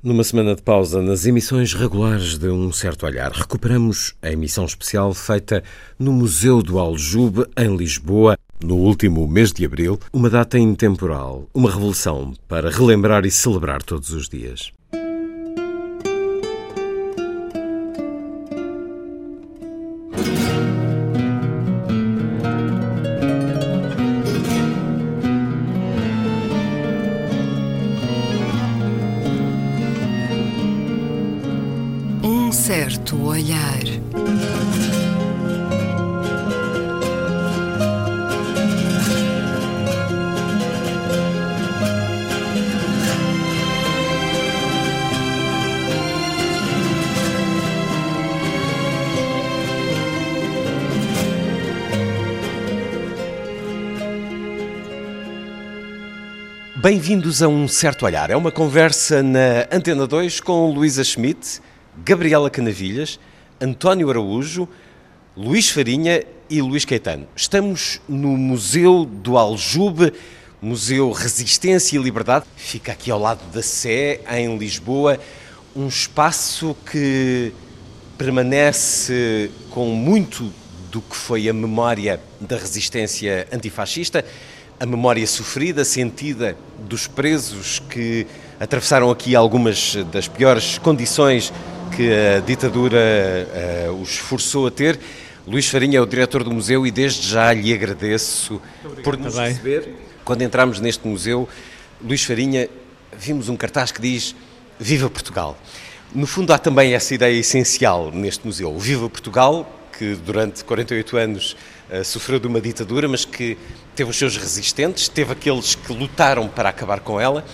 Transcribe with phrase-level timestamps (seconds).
[0.00, 5.12] Numa semana de pausa nas emissões regulares de Um Certo Olhar, recuperamos a emissão especial
[5.12, 5.64] feita
[5.98, 11.68] no Museu do Aljube, em Lisboa, no último mês de abril, uma data intemporal, uma
[11.68, 14.70] revolução para relembrar e celebrar todos os dias.
[57.08, 58.28] Bem-vindos a Um Certo Olhar.
[58.28, 61.58] É uma conversa na Antena 2 com Luísa Schmidt,
[62.04, 63.18] Gabriela Canavilhas,
[63.58, 64.68] António Araújo,
[65.34, 67.26] Luís Farinha e Luís Caetano.
[67.34, 70.12] Estamos no Museu do Aljube,
[70.60, 72.44] Museu Resistência e Liberdade.
[72.56, 75.18] Fica aqui ao lado da Sé, em Lisboa,
[75.74, 77.54] um espaço que
[78.18, 80.52] permanece com muito
[80.92, 84.22] do que foi a memória da resistência antifascista,
[84.80, 88.26] a memória sofrida, sentida dos presos que
[88.60, 91.52] atravessaram aqui algumas das piores condições
[91.96, 92.98] que a ditadura
[93.88, 94.98] uh, os forçou a ter.
[95.46, 98.60] Luís Farinha é o diretor do museu e desde já lhe agradeço
[99.02, 99.94] por nos tá receber.
[100.24, 101.48] Quando entramos neste museu,
[102.00, 102.68] Luís Farinha,
[103.16, 104.36] vimos um cartaz que diz
[104.78, 105.58] Viva Portugal.
[106.14, 108.78] No fundo, há também essa ideia essencial neste museu.
[108.78, 111.56] Viva Portugal, que durante 48 anos
[111.90, 113.58] uh, sofreu de uma ditadura, mas que
[113.94, 117.44] teve os seus resistentes, teve aqueles que lutaram para acabar com ela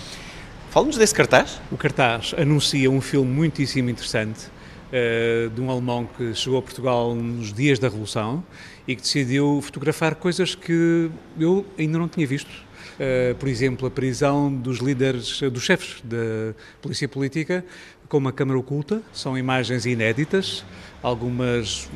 [0.75, 1.61] Fala-nos desse cartaz.
[1.71, 4.47] O cartaz anuncia um filme muitíssimo interessante
[4.91, 8.43] uh, de um alemão que chegou a Portugal nos dias da Revolução
[8.85, 12.49] e que decidiu fotografar coisas que eu ainda não tinha visto.
[12.49, 17.63] Uh, por exemplo, a prisão dos líderes, dos chefes da polícia política
[18.09, 19.01] com uma câmara oculta.
[19.13, 20.65] São imagens inéditas,
[21.01, 21.89] algumas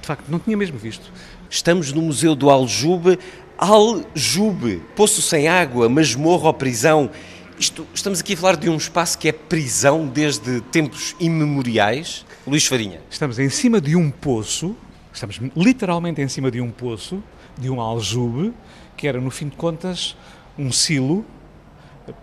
[0.00, 1.12] de facto não tinha mesmo visto.
[1.50, 3.18] Estamos no Museu do Aljube.
[3.56, 7.10] Aljube, poço sem água, masmorra ou prisão
[7.58, 12.26] isto, estamos aqui a falar de um espaço que é prisão desde tempos imemoriais.
[12.44, 13.00] Luís Farinha.
[13.08, 14.76] Estamos em cima de um poço,
[15.12, 17.22] estamos literalmente em cima de um poço,
[17.56, 18.52] de um aljube,
[18.96, 20.16] que era, no fim de contas,
[20.58, 21.24] um silo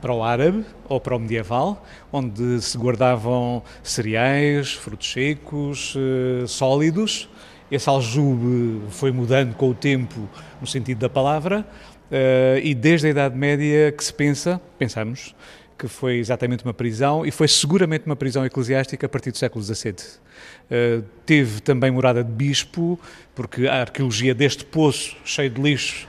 [0.02, 7.30] para o árabe ou para o medieval, onde se guardavam cereais, frutos secos, eh, sólidos.
[7.72, 10.28] Esse aljube foi mudando com o tempo,
[10.60, 11.66] no sentido da palavra,
[12.12, 15.34] Uh, e desde a Idade Média que se pensa, pensamos,
[15.80, 19.64] que foi exatamente uma prisão e foi seguramente uma prisão eclesiástica a partir do século
[19.64, 19.94] XVII.
[19.94, 23.00] Uh, teve também morada de bispo,
[23.34, 26.06] porque a arqueologia deste poço cheio de lixo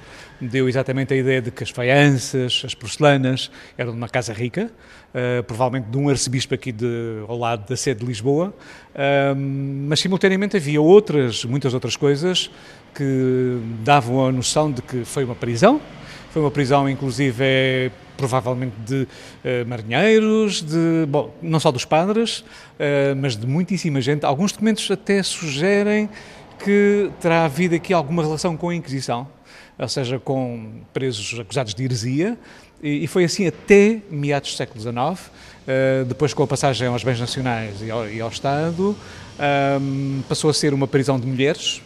[0.49, 4.71] deu exatamente a ideia de que as faianças, as porcelanas eram de uma casa rica,
[5.15, 10.01] uh, provavelmente de um arcebispo aqui de, ao lado da sede de Lisboa, uh, mas
[10.01, 12.51] simultaneamente havia outras, muitas outras coisas
[12.95, 15.81] que davam a noção de que foi uma prisão,
[16.31, 22.41] foi uma prisão inclusive é, provavelmente de uh, marinheiros, de, bom, não só dos padres,
[22.41, 24.25] uh, mas de muitíssima gente.
[24.25, 26.09] Alguns documentos até sugerem
[26.63, 29.27] que terá havido aqui alguma relação com a Inquisição,
[29.78, 32.38] ou seja, com presos acusados de heresia,
[32.83, 37.21] e, foi assim até meados do século XIX, uh, depois com a passagem aos bens
[37.21, 38.97] nacionais e ao, e ao Estado,
[39.81, 41.81] um, passou a ser uma prisão de mulheres,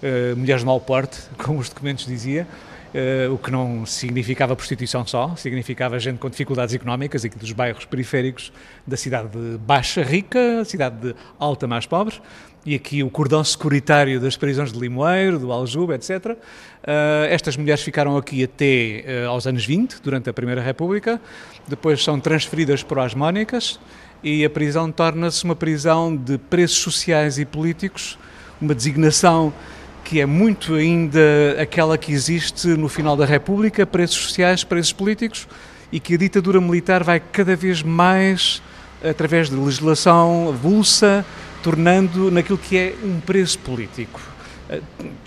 [0.00, 2.46] uh, mulheres de mau porte, como os documentos diziam,
[2.92, 7.86] Uh, o que não significava prostituição só, significava gente com dificuldades económicas, aqui dos bairros
[7.86, 8.52] periféricos
[8.86, 12.20] da cidade de baixa rica, cidade de alta mais pobre,
[12.64, 16.10] e aqui o cordão securitário das prisões de Limoeiro, do Aljube, etc.
[16.26, 16.36] Uh,
[16.84, 21.20] eh, estas mulheres ficaram aqui até uh, aos anos 20, durante a Primeira República,
[21.66, 23.80] depois são transferidas para as Mónicas
[24.22, 28.16] e a prisão torna-se uma prisão de presos sociais e políticos,
[28.60, 29.52] uma designação
[30.04, 31.20] que é muito ainda
[31.60, 35.48] aquela que existe no final da República, preços sociais, preços políticos,
[35.90, 38.62] e que a ditadura militar vai cada vez mais,
[39.02, 41.24] através de legislação avulsa,
[41.62, 44.20] tornando naquilo que é um preço político
[44.68, 44.80] eh,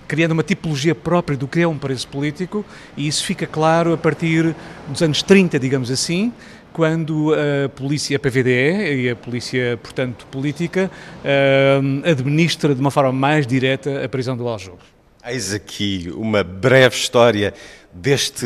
[0.07, 2.63] criando uma tipologia própria do que é um preço político,
[2.95, 4.55] e isso fica claro a partir
[4.87, 6.31] dos anos 30, digamos assim,
[6.71, 10.91] quando a polícia, PVDE e a polícia, portanto, política,
[11.23, 14.79] uh, administra de uma forma mais direta a prisão do Aljube.
[15.25, 17.53] Eis aqui uma breve história
[17.93, 18.45] deste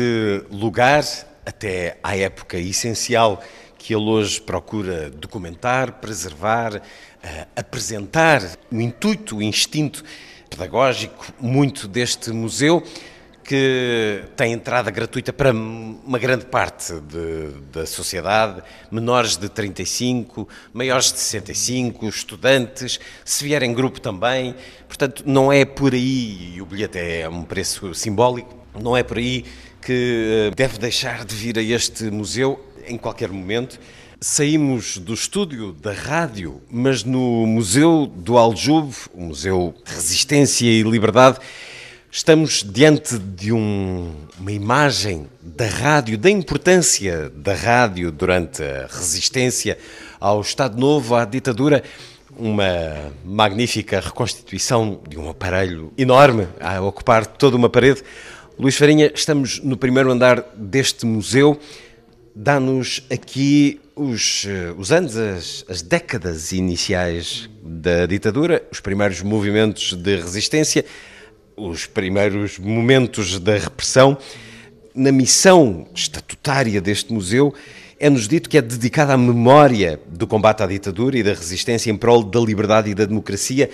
[0.50, 1.02] lugar,
[1.44, 3.42] até à época essencial
[3.80, 6.80] que ele hoje procura documentar, preservar, uh,
[7.56, 10.04] apresentar o intuito, o instinto
[10.50, 12.84] pedagógico muito deste museu
[13.42, 18.62] que tem entrada gratuita para uma grande parte de, da sociedade,
[18.92, 24.54] menores de 35, maiores de 65, estudantes, se vier em grupo também.
[24.86, 29.16] Portanto, não é por aí, e o bilhete é um preço simbólico, não é por
[29.16, 29.44] aí
[29.82, 33.78] que eh, deve deixar de vir a este museu em qualquer momento.
[34.20, 41.38] Saímos do estúdio da rádio, mas no Museu do Aljube, o Museu Resistência e Liberdade,
[42.12, 49.78] Estamos diante de um, uma imagem da rádio, da importância da rádio durante a resistência
[50.18, 51.84] ao Estado Novo, à ditadura.
[52.36, 58.02] Uma magnífica reconstituição de um aparelho enorme a ocupar toda uma parede.
[58.58, 61.60] Luís Farinha, estamos no primeiro andar deste museu.
[62.42, 69.92] Dá-nos aqui os, eh, os anos, as, as décadas iniciais da ditadura, os primeiros movimentos
[69.92, 70.86] de resistência
[71.54, 74.16] os primeiros momentos da repressão.
[74.94, 77.52] Na missão estatutária deste museu,
[77.98, 81.96] é-nos dito que é dedicada à memória do combate à ditadura e da resistência em
[81.98, 83.68] prol da liberdade e da democracia,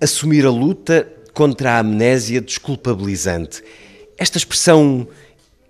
[0.00, 3.60] assumir a luta contra a amnésia desculpabilizante.
[4.16, 5.08] Esta expressão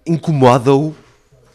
[0.07, 0.95] incomoda-o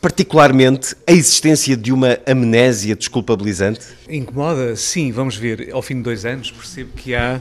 [0.01, 3.81] particularmente a existência de uma amnésia desculpabilizante?
[4.07, 5.69] Incomoda, sim, vamos ver.
[5.71, 7.39] Ao fim de dois anos percebo que há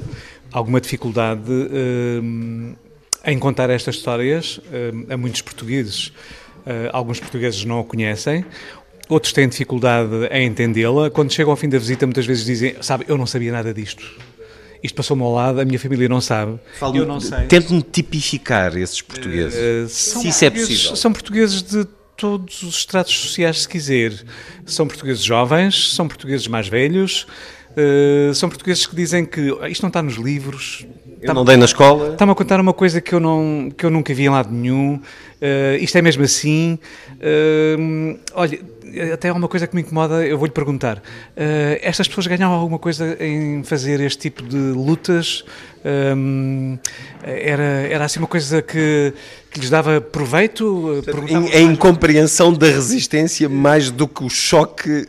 [0.53, 2.77] alguma dificuldade uh,
[3.25, 6.09] em contar estas histórias uh, a muitos portugueses.
[6.67, 8.45] Uh, alguns portugueses não a conhecem,
[9.09, 11.11] outros têm dificuldade em entendê-la.
[11.11, 14.05] Quando chegam ao fim da visita, muitas vezes dizem: Sabe, eu não sabia nada disto.
[14.83, 16.59] Isto passou-me ao lado, a minha família não sabe.
[16.79, 17.47] Falo, eu não sei.
[17.47, 20.95] Tente-me tipificar esses portugueses, se isso é possível.
[20.95, 21.85] São portugueses de
[22.19, 24.13] todos os estratos sociais, se quiser.
[24.67, 27.27] São portugueses jovens, são portugueses mais velhos,
[27.71, 30.85] uh, são portugueses que dizem que ah, isto não está nos livros.
[31.23, 32.13] Eu não dei na escola.
[32.13, 35.01] Está-me a contar uma coisa que eu, não, que eu nunca vi em lado nenhum.
[35.41, 36.79] Uh, isto é mesmo assim.
[37.15, 38.61] Uh, olha,
[39.13, 40.99] até há uma coisa que me incomoda, eu vou-lhe perguntar.
[40.99, 45.45] Uh, estas pessoas ganhavam alguma coisa em fazer este tipo de lutas?
[45.85, 46.77] Um,
[47.23, 49.13] era, era assim uma coisa que,
[49.51, 51.03] que lhes dava proveito?
[51.55, 55.07] A incompreensão da resistência mais do que o choque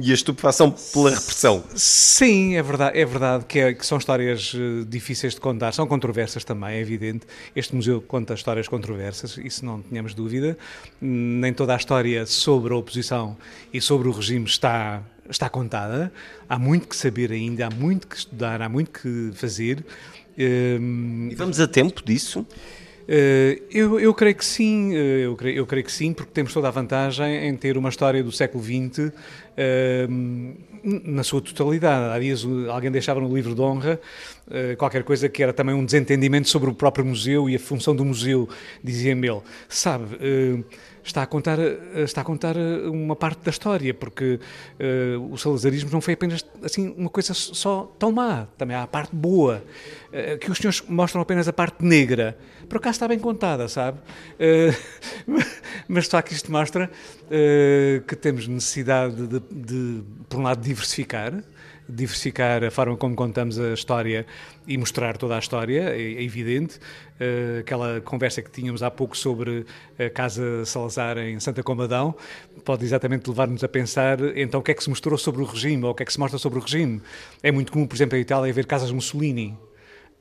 [0.00, 1.64] e a estupefação pela repressão.
[1.74, 5.86] Sim, é verdade, é verdade que, é, que são histórias eh, difíceis de contar, são
[5.86, 7.26] controversas também, é evidente.
[7.54, 10.58] Este museu conta histórias controversas, isso não tínhamos dúvida.
[11.00, 13.36] Nem toda a história sobre a oposição
[13.72, 16.12] e sobre o regime está está contada.
[16.48, 19.84] Há muito que saber ainda, há muito que estudar, há muito que fazer.
[20.38, 22.40] Um, e vamos a tempo disso?
[23.02, 26.52] Uh, eu, eu, creio que sim, uh, eu, creio, eu, creio, que sim, porque temos
[26.52, 29.12] toda a vantagem em ter uma história do século XX
[30.84, 32.14] na sua totalidade.
[32.14, 34.00] Há dias alguém deixava no livro de honra
[34.46, 37.94] uh, qualquer coisa que era também um desentendimento sobre o próprio museu e a função
[37.94, 38.48] do museu,
[38.82, 39.40] dizia-me ele.
[39.68, 40.64] Sabe,
[41.04, 41.58] está a contar,
[41.96, 44.38] está a contar uma parte da história, porque
[45.30, 49.14] o salazarismo não foi apenas assim uma coisa só tão má, também há a parte
[49.14, 49.64] boa,
[50.40, 52.36] que os senhores mostram apenas a parte negra.
[52.68, 53.98] Por acaso está bem contada, sabe?
[55.72, 56.90] Uh, mas só que isto mostra
[58.06, 61.42] que temos necessidade de, de, por um lado, diversificar,
[61.88, 64.26] diversificar a forma como contamos a história
[64.66, 66.78] e mostrar toda a história, é, é evidente.
[67.20, 69.64] Uh, aquela conversa que tínhamos há pouco sobre
[69.98, 72.14] a Casa Salazar em Santa Comadão
[72.64, 75.84] pode exatamente levar-nos a pensar então o que é que se mostrou sobre o regime
[75.84, 77.00] ou o que é que se mostra sobre o regime.
[77.42, 79.56] É muito comum, por exemplo, em Itália ver casas Mussolini.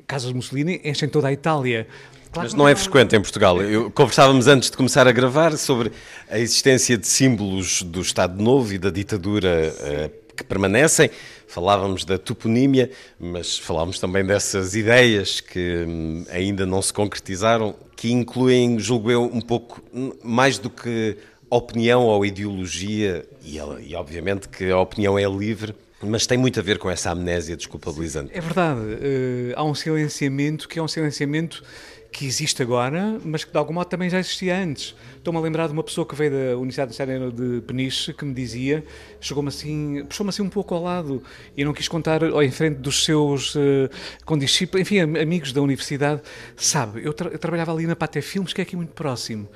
[0.07, 1.87] Casas Mussolini enchem toda a Itália.
[2.31, 3.61] Claro Mas não é frequente em Portugal.
[3.61, 5.91] Eu, conversávamos antes de começar a gravar sobre
[6.29, 11.09] a existência de símbolos do Estado Novo e da ditadura uh, que permanecem.
[11.45, 18.09] Falávamos da toponímia, mas falávamos também dessas ideias que hum, ainda não se concretizaram, que
[18.13, 19.81] incluem, julgo eu, um pouco
[20.23, 21.17] mais do que
[21.49, 26.63] opinião ou ideologia, e, e obviamente que a opinião é livre, mas tem muito a
[26.63, 28.31] ver com essa amnésia desculpabilizante.
[28.33, 28.79] É verdade.
[28.79, 31.63] Uh, há um silenciamento que é um silenciamento
[32.11, 34.93] que existe agora, mas que de algum modo também já existia antes.
[35.15, 38.33] Estou-me a lembrar de uma pessoa que veio da Universidade Nacional de Peniche que me
[38.33, 38.83] dizia,
[39.21, 41.23] chegou-me assim, puxou-me assim um pouco ao lado
[41.55, 43.89] e não quis contar ou em frente dos seus uh,
[44.25, 46.21] condiscípulos, enfim, amigos da universidade.
[46.57, 49.47] Sabe, eu, tra eu, trabalhava ali na Paté Filmes, que é aqui muito próximo,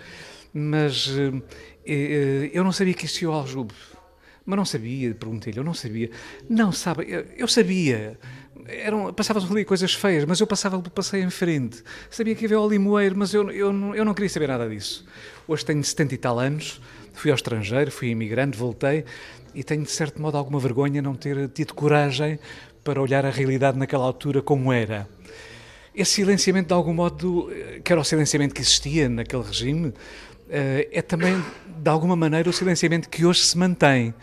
[0.53, 1.43] mas uh,
[1.85, 3.73] eu não sabia que existia o Aljube.
[4.45, 6.11] Mas não sabia, perguntei-lhe, eu não sabia.
[6.47, 8.17] Não, sabe, eu, eu sabia
[8.67, 11.83] eram, passavam ali coisas feias, mas eu passava pelo passeio em frente.
[12.09, 15.05] Sabia que havia o limoeiro, mas eu, eu, eu não queria saber nada disso.
[15.47, 16.81] Hoje tenho 70 e tal anos,
[17.13, 19.05] fui ao estrangeiro, fui imigrante, voltei
[19.53, 22.37] e tenho de certo modo alguma vergonha não ter tido coragem
[22.83, 25.07] para olhar a realidade naquela altura como era.
[25.93, 27.49] Esse silenciamento, de algum modo,
[27.83, 29.93] que era o silenciamento que existia naquele regime,
[30.49, 31.41] eh, é também,
[31.81, 34.13] de alguma maneira, o silenciamento que hoje se mantém.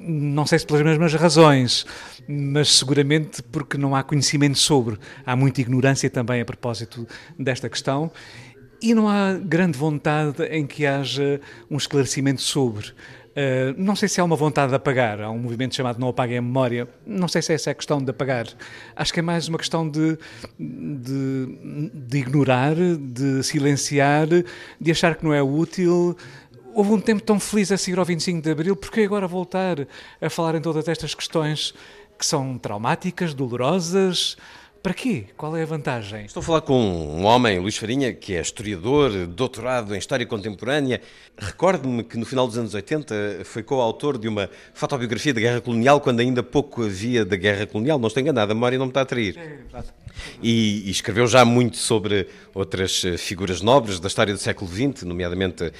[0.00, 1.86] Não sei se pelas mesmas razões,
[2.28, 4.98] mas seguramente porque não há conhecimento sobre.
[5.24, 7.06] Há muita ignorância também a propósito
[7.38, 8.10] desta questão
[8.82, 11.40] e não há grande vontade em que haja
[11.70, 12.88] um esclarecimento sobre.
[13.34, 16.38] Uh, não sei se há uma vontade de apagar, há um movimento chamado Não Apaguem
[16.38, 18.46] a Memória, não sei se essa é a questão de apagar.
[18.94, 20.16] Acho que é mais uma questão de,
[20.56, 26.16] de, de ignorar, de silenciar, de achar que não é útil.
[26.74, 29.86] Houve um tempo tão feliz a seguir ao 25 de Abril, porque agora voltar
[30.20, 31.72] a falar em todas estas questões
[32.18, 34.36] que são traumáticas, dolorosas?
[34.84, 35.24] Para quê?
[35.34, 36.26] Qual é a vantagem?
[36.26, 41.00] Estou a falar com um homem, Luís Farinha, que é historiador, doutorado em História Contemporânea.
[41.38, 43.14] Recordo-me que no final dos anos 80
[43.44, 47.98] foi coautor de uma fotobiografia da Guerra Colonial, quando ainda pouco havia da Guerra Colonial.
[47.98, 49.38] Não estou enganado, a memória não me está a trair.
[49.38, 49.82] É.
[50.42, 55.02] E, e, escreveu já muito sobre outras eh, figuras nobres da história do século XX,
[55.02, 55.72] nomeadamente uh,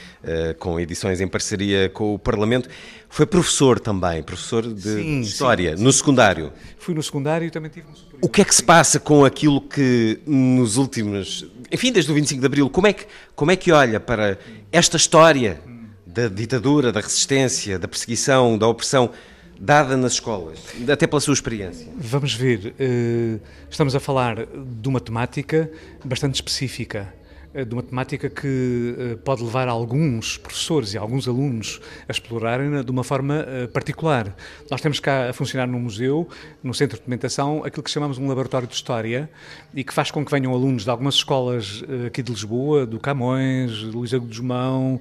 [0.58, 2.68] com edições em parceria com o Parlamento.
[3.14, 6.52] Foi professor também, professor de sim, História, sim, no secundário.
[6.80, 8.18] Fui no secundário e também tive no superior.
[8.20, 11.46] O que é que se passa com aquilo que nos últimos...
[11.70, 13.06] Enfim, desde o 25 de Abril, como é que,
[13.36, 14.36] como é que olha para
[14.72, 15.60] esta história
[16.04, 19.12] da ditadura, da resistência, da perseguição, da opressão
[19.60, 20.58] dada nas escolas,
[20.92, 21.86] até pela sua experiência?
[21.96, 23.38] Vamos ver, eh,
[23.70, 25.70] estamos a falar de uma temática
[26.04, 27.14] bastante específica
[27.62, 32.90] de uma temática que eh, pode levar alguns professores e alguns alunos a explorarem de
[32.90, 34.34] uma forma eh, particular.
[34.68, 36.28] Nós temos cá a funcionar no museu,
[36.62, 39.30] no centro de documentação, aquilo que chamamos um laboratório de história
[39.72, 43.82] e que faz com que venham alunos de algumas escolas aqui de Lisboa, do Camões,
[43.82, 45.00] do Luís Agudo Mão,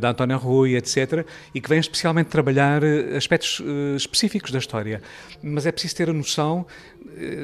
[0.00, 2.82] da Antónia Rui, etc., e que venham especialmente trabalhar
[3.16, 3.62] aspectos
[3.96, 5.02] específicos da história.
[5.42, 6.66] Mas é preciso ter a noção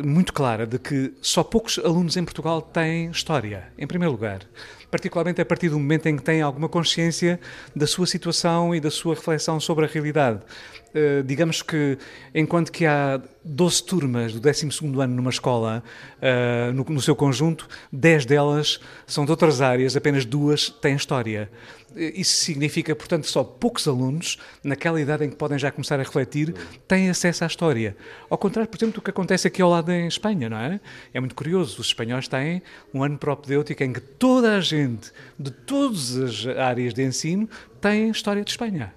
[0.05, 4.40] muito clara de que só poucos alunos em Portugal têm história, em primeiro lugar.
[4.90, 7.38] Particularmente a partir do momento em que têm alguma consciência
[7.75, 10.40] da sua situação e da sua reflexão sobre a realidade.
[10.90, 11.97] Uh, digamos que,
[12.35, 15.85] enquanto que há 12 turmas do 12 ano numa escola,
[16.17, 21.49] uh, no, no, seu conjunto, 10 delas são de outras áreas, apenas duas têm história.
[21.97, 26.54] Isso significa, portanto, só poucos alunos, naquela idade em que podem já começar a refletir,
[26.87, 27.97] têm acesso à história.
[28.28, 30.80] Ao contrário, por exemplo, do que acontece aqui ao lado em Espanha, não é?
[31.12, 31.80] É muito curioso.
[31.80, 32.62] Os espanhóis têm
[32.94, 37.49] um ano propedêutico em que toda a gente, de todas as áreas de ensino,
[37.80, 38.94] tem história de Espanha.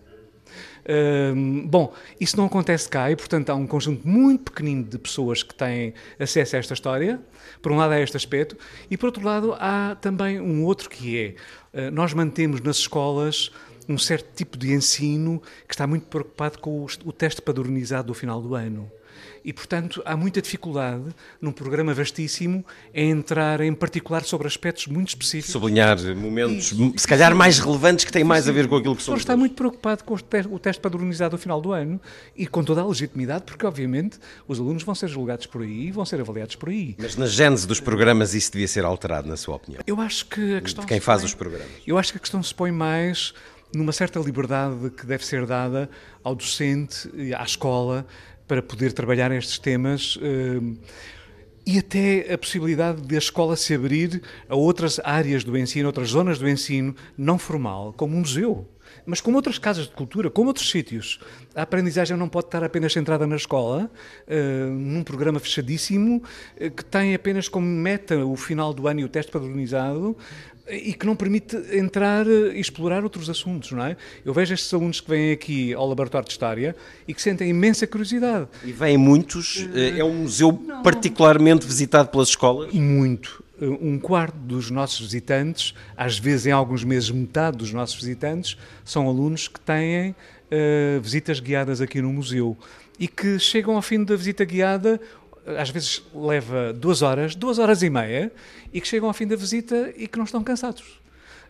[1.65, 5.53] Bom, isso não acontece cá e, portanto, há um conjunto muito pequenino de pessoas que
[5.53, 7.21] têm acesso a esta história.
[7.61, 8.57] Por um lado, há este aspecto,
[8.89, 11.17] e por outro lado, há também um outro que
[11.73, 13.51] é: uh, nós mantemos nas escolas
[13.87, 18.13] um certo tipo de ensino que está muito preocupado com o, o teste padronizado do
[18.13, 18.91] final do ano.
[19.43, 21.03] E, portanto, há muita dificuldade
[21.41, 25.51] num programa vastíssimo em entrar em particular sobre aspectos muito específicos.
[25.51, 29.03] Sublinhar momentos, e, se calhar, mais relevantes que têm mais a ver com aquilo que
[29.03, 29.19] somos.
[29.19, 31.99] O está muito preocupado com o teste, o teste padronizado ao final do ano
[32.35, 35.91] e com toda a legitimidade, porque, obviamente, os alunos vão ser julgados por aí e
[35.91, 36.95] vão ser avaliados por aí.
[36.97, 39.83] Mas na gênese dos programas isso devia ser alterado, na sua opinião?
[39.85, 40.83] Eu acho que a questão.
[40.83, 41.67] De quem faz põe, os programas?
[41.85, 43.33] Eu acho que a questão se põe mais
[43.73, 45.89] numa certa liberdade que deve ser dada
[46.23, 48.05] ao docente, à escola,
[48.53, 50.61] para poder trabalhar estes temas eh,
[51.65, 56.09] e até a possibilidade de a escola se abrir a outras áreas do ensino, outras
[56.09, 58.67] zonas do ensino não formal, como um museu.
[59.07, 61.19] Mas como outras casas de cultura, como outros sítios.
[61.55, 63.89] A aprendizagem não pode estar apenas centrada na escola,
[64.27, 69.03] uh, num programa fechadíssimo, uh, que tem apenas como meta o final do ano e
[69.03, 70.15] o teste padronizado,
[70.69, 73.97] e que não permite entrar e explorar outros assuntos, não é?
[74.23, 76.75] Eu vejo estes alunos que vêm aqui ao Laboratório de História
[77.07, 78.47] e que sentem imensa curiosidade.
[78.63, 80.81] E vêm muitos, eh, é um museu não.
[80.81, 82.73] particularmente visitado pelas escolas?
[82.73, 83.43] Muito.
[83.61, 88.57] Eh, um quarto dos nossos visitantes, às vezes em alguns meses metade dos nossos visitantes,
[88.85, 92.57] são alunos que têm uh, visitas guiadas aqui no museu
[92.97, 94.99] e que chegam ao fim da visita guiada
[95.45, 98.31] às vezes leva duas horas, duas horas e meia,
[98.71, 101.01] e que chegam ao fim da visita e que não estão cansados.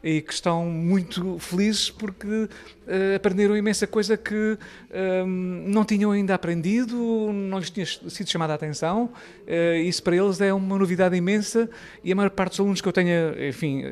[0.03, 6.35] E que estão muito felizes porque uh, aprenderam imensa coisa que uh, não tinham ainda
[6.35, 6.97] aprendido,
[7.31, 9.09] não lhes tinha sido chamada a atenção.
[9.47, 11.69] Uh, isso para eles é uma novidade imensa
[12.03, 13.83] e a maior parte dos alunos que eu tenha, enfim,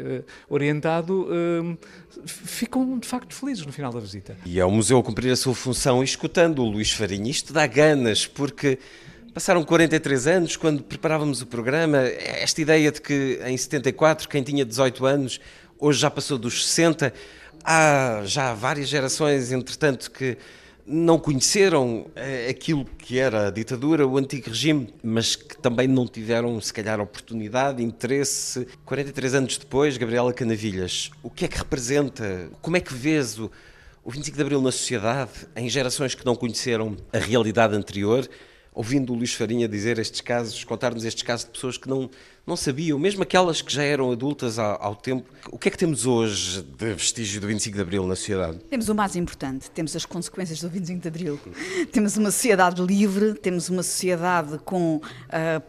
[0.49, 1.29] orientado
[2.25, 4.35] ficam de facto felizes no final da visita.
[4.45, 7.65] E é o museu a cumprir a sua função, escutando o Luís Farinha, isto dá
[7.65, 8.77] ganas, porque
[9.33, 11.99] Passaram 43 anos quando preparávamos o programa.
[11.99, 15.39] Esta ideia de que em 74 quem tinha 18 anos
[15.79, 17.13] hoje já passou dos 60.
[17.63, 20.37] Há já várias gerações, entretanto, que
[20.85, 26.05] não conheceram eh, aquilo que era a ditadura, o antigo regime, mas que também não
[26.05, 28.67] tiveram, se calhar, oportunidade, interesse.
[28.83, 32.49] 43 anos depois, Gabriela Canavilhas, o que é que representa?
[32.61, 33.49] Como é que vês o,
[34.03, 38.27] o 25 de Abril na sociedade, em gerações que não conheceram a realidade anterior?
[38.73, 42.09] Ouvindo o Luís Farinha dizer estes casos, contar-nos estes casos de pessoas que não,
[42.45, 45.29] não sabiam, mesmo aquelas que já eram adultas ao, ao, tempo.
[45.51, 48.57] O que é que temos hoje de vestígio do 25 de Abril na sociedade?
[48.69, 51.39] Temos o mais importante, temos as consequências do 25 de Abril.
[51.93, 55.01] temos uma sociedade livre, temos uma sociedade com uh,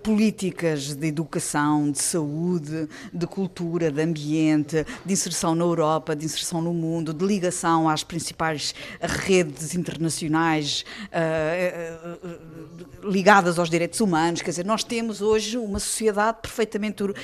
[0.02, 6.62] políticas de educação, de saúde, de cultura, de ambiente, de inserção na Europa, de inserção
[6.62, 14.40] no mundo, de ligação às principais redes internacionais uh, uh, ligadas aos direitos humanos.
[14.40, 17.14] Quer dizer, nós temos hoje uma sociedade perfeitamente perfeitamente uh,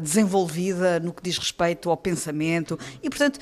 [0.00, 3.38] desenvolvida no que diz respeito ao pensamento e, portanto,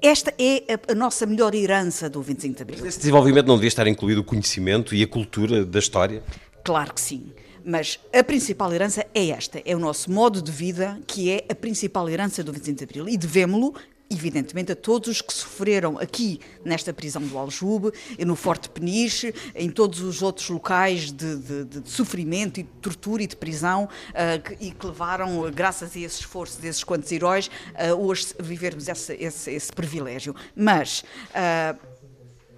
[0.00, 2.78] esta é a, nossa melhor herança do 25 de Abril.
[2.80, 6.22] Mas esse desenvolvimento não devia estar incluído o conhecimento e a cultura da história?
[6.64, 7.32] Claro que sim.
[7.64, 11.54] Mas a principal herança é esta, é o nosso modo de vida, que é a
[11.54, 13.08] principal herança do 25 de Abril.
[13.08, 13.74] E devemos-lo
[14.12, 17.92] evidentemente, a todos os que sofreram aqui nesta prisão do Aljube,
[18.24, 23.22] no Forte Peniche, em todos os outros locais de, de, de sofrimento e de tortura
[23.22, 27.48] e de prisão uh, que, e que levaram, graças a esse esforço desses quantos heróis,
[27.48, 30.34] uh, hoje vivermos esse, esse, esse privilégio.
[30.54, 31.04] Mas.
[31.30, 31.92] Uh,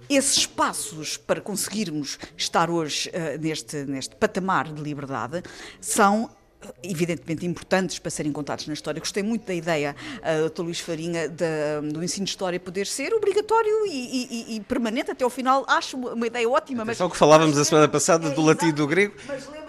[0.07, 5.41] esses passos para conseguirmos estar hoje uh, neste, neste patamar de liberdade
[5.81, 6.29] são
[6.83, 8.99] evidentemente importantes para serem contados na história.
[8.99, 13.13] Gostei muito da ideia uh, do Luís Farinha de, do ensino de história poder ser
[13.13, 15.65] obrigatório e, e, e, permanente até ao final.
[15.67, 16.85] Acho uma ideia ótima.
[16.85, 19.13] Mas só que falávamos a semana passada do latim e do grego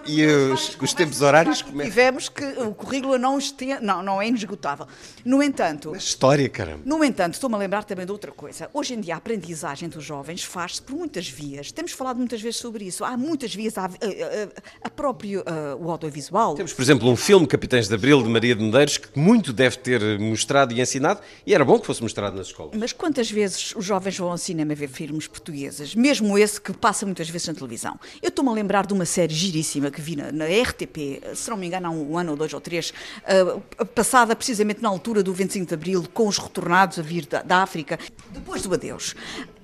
[0.07, 1.61] e os, os tempos horários.
[1.61, 3.37] Que tivemos que o currículo não,
[3.81, 4.87] não, não é inesgotável.
[5.23, 5.91] No entanto.
[5.91, 6.81] Mas história, caramba.
[6.85, 8.69] No entanto, estou-me a lembrar também de outra coisa.
[8.73, 11.71] Hoje em dia a aprendizagem dos jovens faz-se por muitas vias.
[11.71, 13.03] Temos falado muitas vezes sobre isso.
[13.03, 13.77] Há muitas vias.
[13.77, 16.55] Há, a, a, a próprio uh, o audiovisual.
[16.55, 19.77] Temos, por exemplo, um filme Capitães de Abril de Maria de Medeiros que muito deve
[19.77, 22.77] ter mostrado e ensinado e era bom que fosse mostrado nas escolas.
[22.77, 27.05] Mas quantas vezes os jovens vão ao cinema ver filmes portugueses, mesmo esse que passa
[27.05, 27.99] muitas vezes na televisão?
[28.21, 31.57] Eu estou-me a lembrar de uma série giríssima que vi na, na RTP, se não
[31.57, 35.33] me engano há um ano ou dois ou três, uh, passada precisamente na altura do
[35.33, 37.97] 25 de Abril, com os retornados a vir da, da África,
[38.31, 39.15] depois do adeus.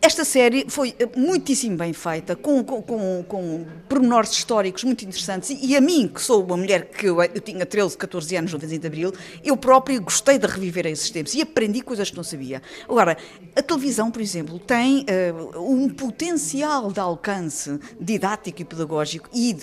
[0.01, 2.81] Esta série foi eh, muitíssimo bem feita, com, com,
[3.23, 7.39] com, pormenores históricos muito interessantes, e, a mim, que sou uma mulher que eu, eu
[7.39, 9.13] tinha 13, 14 anos no 25 de Abril,
[9.45, 12.61] eu própria gostei de reviver esses tempos e aprendi coisas que não sabia.
[12.89, 13.15] Agora,
[13.55, 19.55] a televisão, por exemplo, tem uh, um potencial de alcance didático e pedagógico e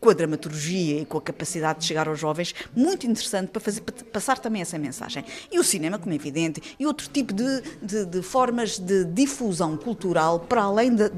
[0.00, 3.82] com a dramaturgia e com a capacidade de chegar aos jovens, muito interessante para, fazer,
[3.82, 5.24] para passar também essa mensagem.
[5.52, 9.76] E o cinema, como é evidente, e outro tipo de, de, de formas de difusão
[9.76, 11.08] cultural para além de,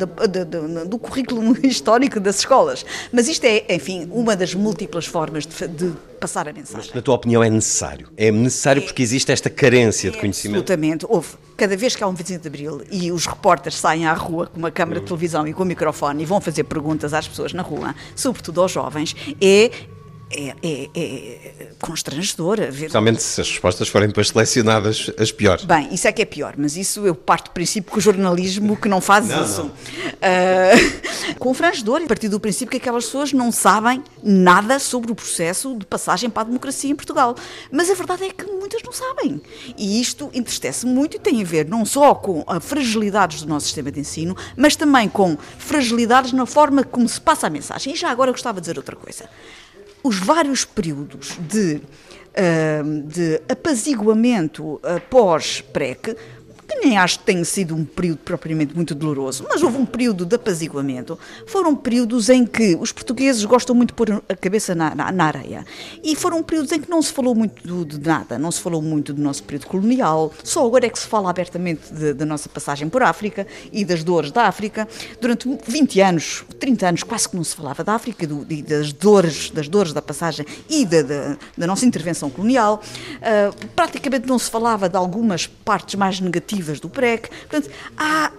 [0.89, 2.85] do currículo histórico das escolas.
[3.13, 6.87] Mas isto é, enfim, uma das múltiplas formas de passar a mensagem.
[6.87, 8.09] Mas, na tua opinião, é necessário?
[8.17, 10.61] É necessário é, porque existe esta carência é, de conhecimento?
[10.61, 11.05] Absolutamente.
[11.09, 11.31] Houve.
[11.57, 14.59] Cada vez que há um 25 de Abril e os repórteres saem à rua com
[14.59, 17.63] uma câmara de televisão e com um microfone e vão fazer perguntas às pessoas na
[17.63, 19.71] rua, sobretudo aos jovens, é
[20.33, 22.71] é, é, é constrangedora.
[22.71, 22.87] Ver...
[22.87, 25.65] Especialmente se as respostas forem depois selecionadas as piores.
[25.65, 28.77] Bem, isso é que é pior, mas isso eu parto do princípio que o jornalismo
[28.77, 29.63] que não faz não, isso.
[29.63, 29.69] Não.
[29.71, 35.77] Uh, constrangedor, a partir do princípio que aquelas pessoas não sabem nada sobre o processo
[35.77, 37.37] de passagem para a democracia em Portugal.
[37.71, 39.41] Mas a verdade é que muitas não sabem.
[39.77, 43.67] E isto entristece muito e tem a ver não só com a fragilidades do nosso
[43.67, 47.93] sistema de ensino, mas também com fragilidades na forma como se passa a mensagem.
[47.93, 49.29] E já agora eu gostava de dizer outra coisa
[50.03, 56.17] os vários períodos de, uh, de apaziguamento pós-PREC
[56.73, 60.25] que nem acho que tenha sido um período propriamente muito doloroso, mas houve um período
[60.25, 61.19] de apaziguamento.
[61.47, 65.25] Foram períodos em que os portugueses gostam muito de pôr a cabeça na, na, na
[65.25, 65.65] areia.
[66.03, 69.13] E foram períodos em que não se falou muito de nada, não se falou muito
[69.13, 73.03] do nosso período colonial, só agora é que se fala abertamente da nossa passagem por
[73.03, 74.89] África e das dores da África.
[75.21, 78.93] Durante 20 anos, 30 anos, quase que não se falava da África do, e das
[78.93, 82.83] dores, das dores da passagem e da, da, da nossa intervenção colonial.
[83.17, 87.29] Uh, praticamente não se falava de algumas partes mais negativas do PREC.
[87.49, 88.33] Portanto, há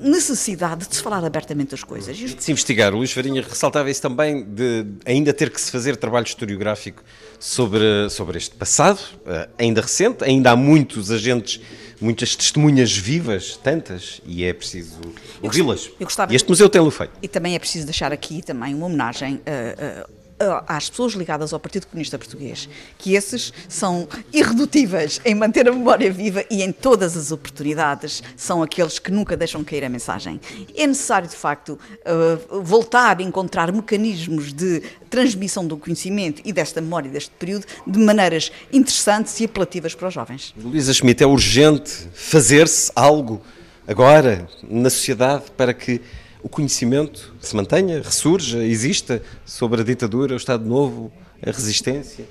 [0.00, 2.18] necessidade de se falar abertamente das coisas.
[2.18, 2.92] E de se investigar.
[2.92, 7.02] O Luís Farinha ressaltava isso também, de ainda ter que se fazer trabalho historiográfico
[7.38, 11.60] sobre, sobre este passado, eh, ainda recente, ainda há muitos agentes
[12.02, 14.98] muitas testemunhas vivas, tantas, e é preciso
[15.40, 15.88] ouvi-las.
[16.28, 17.12] E este museu tem-lo feito.
[17.22, 19.36] E também é preciso deixar aqui também uma homenagem.
[19.36, 20.21] Uh, uh,
[20.66, 26.10] às pessoas ligadas ao Partido Comunista Português, que esses são irredutíveis em manter a memória
[26.10, 30.40] viva e em todas as oportunidades são aqueles que nunca deixam cair a mensagem.
[30.74, 36.80] É necessário, de facto, eh, voltar a encontrar mecanismos de transmissão do conhecimento e desta
[36.80, 40.54] memória deste período de maneiras interessantes e apelativas para os jovens.
[40.56, 43.42] Luísa Schmidt, é urgente fazer-se algo
[43.86, 46.00] agora na sociedade para que
[46.42, 52.24] o conhecimento se mantenha, ressurja, exista sobre a ditadura, o Estado Novo, a resistência?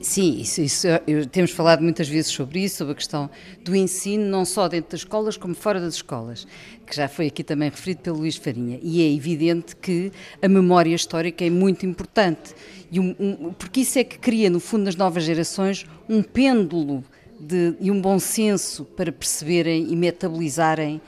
[0.00, 0.88] Sim, isso, isso,
[1.30, 3.30] temos falado muitas vezes sobre isso, sobre a questão
[3.64, 6.46] do ensino, não só dentro das escolas como fora das escolas,
[6.86, 8.78] que já foi aqui também referido pelo Luís Farinha.
[8.82, 10.10] E é evidente que
[10.42, 12.54] a memória histórica é muito importante,
[12.90, 17.04] e um, um, porque isso é que cria, no fundo, nas novas gerações, um pêndulo
[17.38, 21.00] de, e um bom senso para perceberem e metabolizarem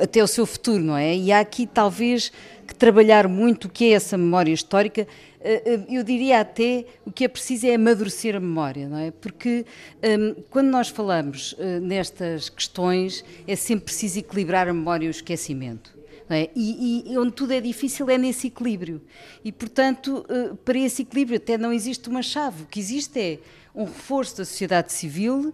[0.00, 1.16] até o seu futuro, não é?
[1.16, 2.32] E há aqui talvez
[2.66, 5.06] que trabalhar muito o que é essa memória histórica.
[5.40, 9.10] Eh, eh, eu diria até o que é preciso é amadurecer a memória, não é?
[9.10, 9.66] Porque
[10.02, 15.10] um, quando nós falamos uh, nestas questões é sempre preciso equilibrar a memória e o
[15.10, 16.00] esquecimento.
[16.30, 16.48] É?
[16.56, 19.02] E, e, onde tudo é difícil é nesse equilíbrio.
[19.44, 20.24] E, portanto,
[20.64, 22.62] para esse equilíbrio até não existe uma chave.
[22.62, 23.38] O que existe é
[23.74, 25.52] um reforço da sociedade civil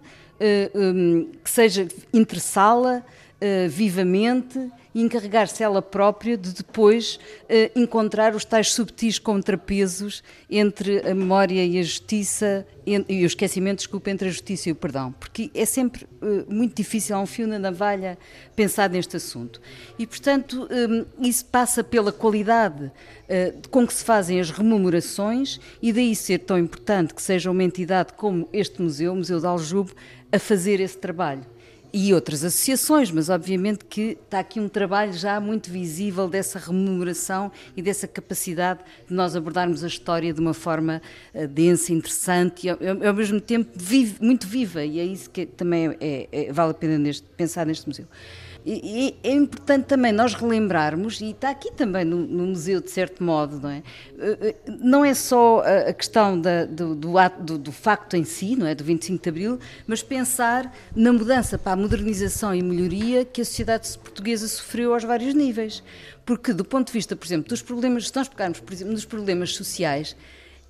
[1.43, 3.05] que seja interessá-la,
[3.41, 11.09] uh, vivamente e encarregar-se ela própria de depois uh, encontrar os tais subtis contrapesos entre
[11.09, 15.13] a memória e a justiça, e o esquecimento, desculpa, entre a justiça e o perdão,
[15.13, 18.19] porque é sempre uh, muito difícil, há um fio na navalha
[18.57, 19.61] pensar neste assunto.
[19.99, 25.93] E, portanto, um, isso passa pela qualidade uh, com que se fazem as rememorações e
[25.93, 29.93] daí ser tão importante que seja uma entidade como este museu, o Museu de Aljube,
[30.33, 31.43] a fazer esse trabalho
[31.93, 37.51] e outras associações, mas obviamente que está aqui um trabalho já muito visível dessa rememoração
[37.77, 41.01] e dessa capacidade de nós abordarmos a história de uma forma
[41.35, 45.97] uh, densa, interessante e ao, mesmo tempo vive, muito viva, e é isso que também
[46.01, 48.07] é, é, vale a pena neste, pensar neste museu.
[48.67, 53.23] E, é importante também nós relembrarmos, e está aqui também no, no, museu, de certo
[53.23, 53.83] modo, não é?
[54.19, 58.57] Eh, eh, não é só a questão da, do, do, do, do, facto em si,
[58.57, 58.75] não é?
[58.75, 63.45] Do 25 de Abril, mas pensar na mudança para a modernização e melhoria que a
[63.45, 65.83] sociedade portuguesa sofreu aos vários níveis.
[66.27, 69.07] Porque, do ponto de vista, por exemplo, dos problemas, se nós pegarmos, por exemplo, nos
[69.07, 70.15] problemas sociais,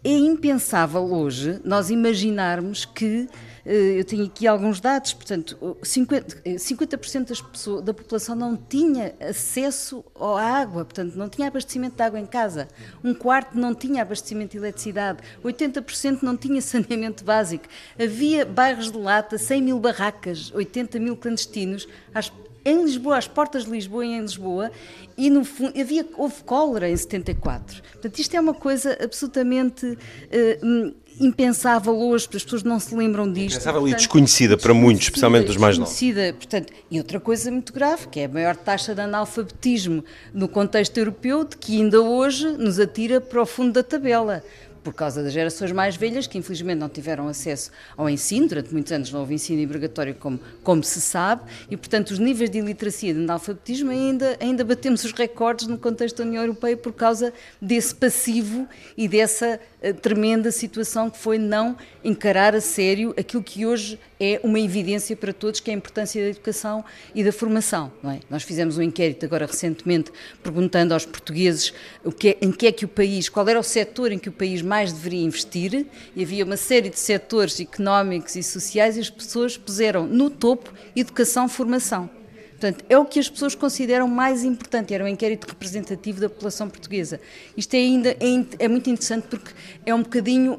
[0.05, 3.29] é impensável hoje nós imaginarmos que
[3.67, 9.15] eh, eu tenho aqui alguns dados, portanto, 50%, 50 das pessoas, da população não tinha
[9.21, 12.69] acesso à água, portanto, não tinha abastecimento de água em casa.
[13.05, 15.19] Um quarto não tinha abastecimento de eletricidade.
[15.45, 17.65] 80% não tinha saneamento básico.
[18.01, 22.33] Havia bairros de lata, 100 mil barracas, 80 mil clandestinos, às
[22.65, 24.71] em Lisboa, às portas de Lisboa e em Lisboa,
[25.17, 27.83] e no fundo havia, houve cólera em 74.
[27.83, 33.57] Portanto, isto é uma coisa absolutamente uh, impensável hoje, as pessoas não se lembram disto.
[33.57, 35.93] Impensável portanto, e desconhecida para muitos, especialmente os mais novos.
[35.93, 40.49] Desconhecida, portanto, e outra coisa muito grave, que é a maior taxa de analfabetismo no
[40.49, 44.43] contexto europeu, de que ainda hoje nos atira para o fundo da tabela
[44.89, 48.91] por causa das gerações mais velhas que infelizmente não tiveram acesso ao ensino, durante muitos
[48.91, 53.11] anos não houve ensino obrigatório como, como se sabe, e portanto os níveis de iliteracia
[53.11, 57.35] e de analfabetismo ainda, ainda batemos os recordes no contexto da União Europeia por causa
[57.61, 63.67] desse passivo e dessa uh, tremenda situação que foi não encarar a sério aquilo que
[63.67, 67.93] hoje é uma evidência para todos, que é a importância da educação e da formação.
[68.05, 68.21] É?
[68.29, 70.11] Nós fizemos um inquérito agora recentemente
[70.43, 71.73] perguntando aos portugueses
[72.05, 74.29] o que é, em que é que o país, qual era o setor em que
[74.29, 79.01] o país mais deveria investir, e havia uma série de setores económicos e sociais e
[79.01, 82.18] as pessoas puseram no topo educação, formação.
[82.59, 84.93] Portanto, é o que as pessoas consideram mais importante.
[84.93, 87.21] Era um inquérito representativo da população portuguesa.
[87.57, 89.53] Isto é ainda é, é muito interessante porque
[89.87, 90.59] é um bocadinho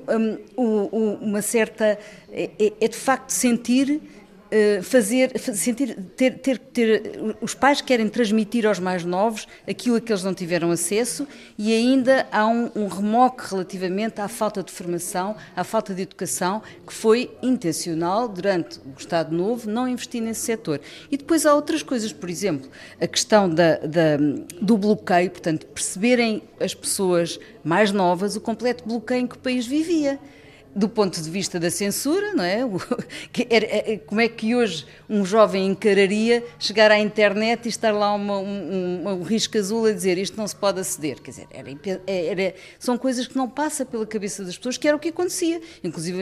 [0.57, 1.99] um, uma certa
[2.31, 4.01] é, é, é de facto sentir
[4.83, 10.12] fazer, sentir, ter, ter, ter, os pais querem transmitir aos mais novos aquilo a que
[10.12, 15.35] eles não tiveram acesso e ainda há um, um remoque relativamente à falta de formação,
[15.55, 20.81] à falta de educação, que foi intencional durante o Estado Novo não investir nesse setor.
[21.12, 24.17] E depois há outras coisas, por exemplo, a questão da, da,
[24.62, 29.67] do bloqueio, portanto, perceberem as pessoas mais novas o completo bloqueio em que o país
[29.67, 30.19] vivia
[30.75, 32.60] do ponto de vista da censura, não é?
[33.49, 33.97] é?
[34.05, 39.03] Como é que hoje um jovem encararia chegar à internet e estar lá uma, um,
[39.03, 41.21] um, um risco azul a dizer isto não se pode aceder?
[41.21, 41.69] Quer dizer, era,
[42.08, 45.62] era, são coisas que não passa pela cabeça das pessoas, que era o que acontecia.
[45.84, 46.19] Inclusive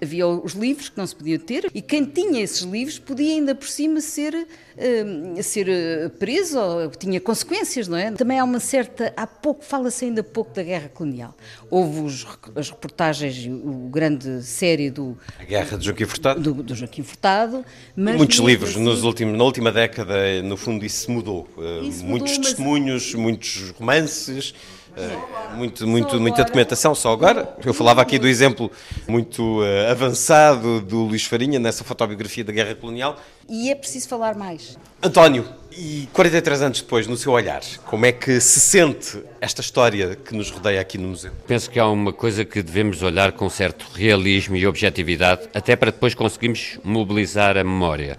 [0.00, 3.54] havia os livros que não se podiam ter e quem tinha esses livros podia ainda
[3.54, 8.10] por cima ser, uh, ser eh, preso ou tinha consequências, não é?
[8.12, 9.12] Também há uma certa.
[9.16, 11.34] Há pouco, fala-se ainda pouco da guerra colonial.
[11.70, 15.18] Houve os, as reportagens, o grande série do.
[15.38, 16.40] A Guerra de Joaquim Furtado.
[16.40, 17.64] Do, do Joaquim Furtado.
[17.96, 21.48] Muitos livros, assim, nos últimos, na última década, no fundo, isso mudou.
[21.82, 23.22] Isso muitos mudou, testemunhos, mas...
[23.22, 24.54] muitos romances.
[24.96, 27.56] Uh, muito, muito, muita documentação só agora.
[27.64, 28.70] Eu falava aqui do exemplo
[29.08, 33.16] muito uh, avançado do Luís Farinha nessa fotobiografia da Guerra Colonial.
[33.48, 34.78] E é preciso falar mais.
[35.02, 35.44] António,
[35.76, 40.34] e 43 anos depois, no seu olhar, como é que se sente esta história que
[40.34, 41.32] nos rodeia aqui no museu?
[41.46, 45.90] Penso que há uma coisa que devemos olhar com certo realismo e objetividade, até para
[45.90, 48.18] depois conseguirmos mobilizar a memória,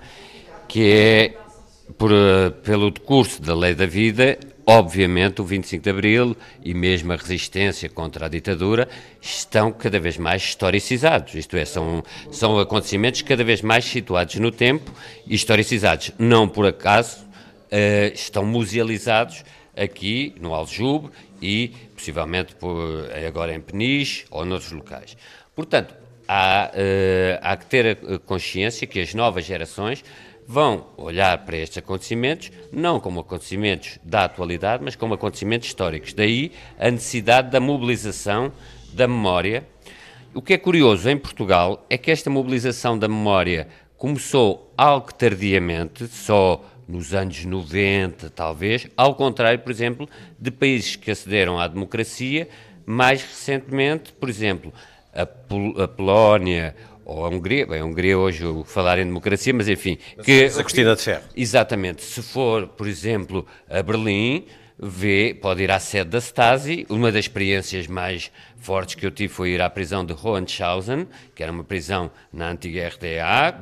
[0.67, 1.33] que é,
[1.97, 7.11] por, eh, pelo decurso da lei da vida, Obviamente, o 25 de Abril e mesmo
[7.11, 8.87] a resistência contra a ditadura
[9.19, 14.51] estão cada vez mais historicizados, isto é, são, são acontecimentos cada vez mais situados no
[14.51, 14.91] tempo
[15.25, 16.11] e historicizados.
[16.17, 19.43] Não por acaso uh, estão musealizados
[19.75, 21.09] aqui no Aljube
[21.41, 25.17] e possivelmente por, agora em Peniche ou noutros locais.
[25.55, 25.95] Portanto,
[26.27, 30.03] há, uh, há que ter consciência que as novas gerações
[30.51, 36.13] vão olhar para estes acontecimentos não como acontecimentos da atualidade, mas como acontecimentos históricos.
[36.13, 38.51] Daí a necessidade da mobilização
[38.91, 39.65] da memória.
[40.33, 46.05] O que é curioso em Portugal é que esta mobilização da memória começou algo tardiamente,
[46.07, 52.49] só nos anos 90, talvez, ao contrário, por exemplo, de países que acederam à democracia
[52.85, 54.73] mais recentemente, por exemplo,
[55.13, 56.75] a, Pol a Polónia
[57.11, 59.97] ou a Hungria, bem, a Hungria hoje falar em democracia, mas enfim.
[60.23, 61.23] Que, a cortina de ferro.
[61.35, 62.01] Exatamente.
[62.01, 64.45] Se for, por exemplo, a Berlim,
[64.79, 66.85] vê, pode ir à sede da Stasi.
[66.89, 71.43] Uma das experiências mais fortes que eu tive foi ir à prisão de Hohenschausen, que
[71.43, 73.59] era uma prisão na antiga RDA,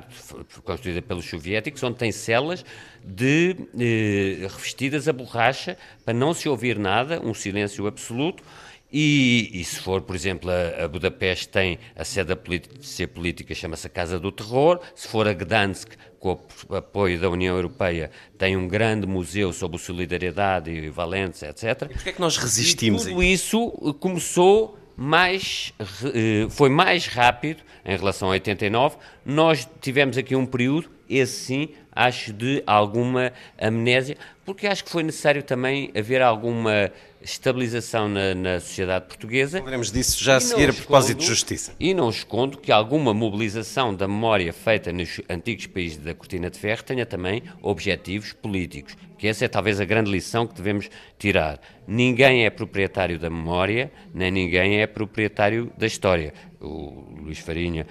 [0.63, 2.63] construída pelos soviéticos, onde tem celas
[3.03, 8.43] de, eh, revestidas a borracha para não se ouvir nada, um silêncio absoluto
[8.91, 13.53] e, e, se for, por exemplo, a, a Budapeste tem a sede da polícia política,
[13.53, 14.79] chama-se a Casa do Terror.
[14.95, 19.77] Se for a Gdansk, com o apoio da União Europeia, tem um grande museu sobre
[19.77, 21.83] solidariedade e valência, etc.
[21.83, 23.05] E porquê é que nós resistimos?
[23.05, 28.97] E tudo isso começou mais, eh, foi mais rápido em relação a 89.
[29.25, 35.03] Nós tivemos aqui um período, esse sim, acho de alguma amnésia, porque acho que foi
[35.03, 36.89] necessário também haver alguma
[37.21, 39.59] estabilização na, na sociedade portuguesa.
[39.59, 41.73] Falaremos disso já a seguir a propósito de justiça.
[41.77, 46.57] E não escondo que alguma mobilização da memória feita nos antigos países da Cortina de
[46.57, 51.59] Ferro tenha também objetivos políticos, que essa é talvez a grande lição que devemos tirar.
[51.85, 56.33] Ninguém é proprietário da memória, nem ninguém é proprietário da história.
[56.61, 57.85] O Luís Farinha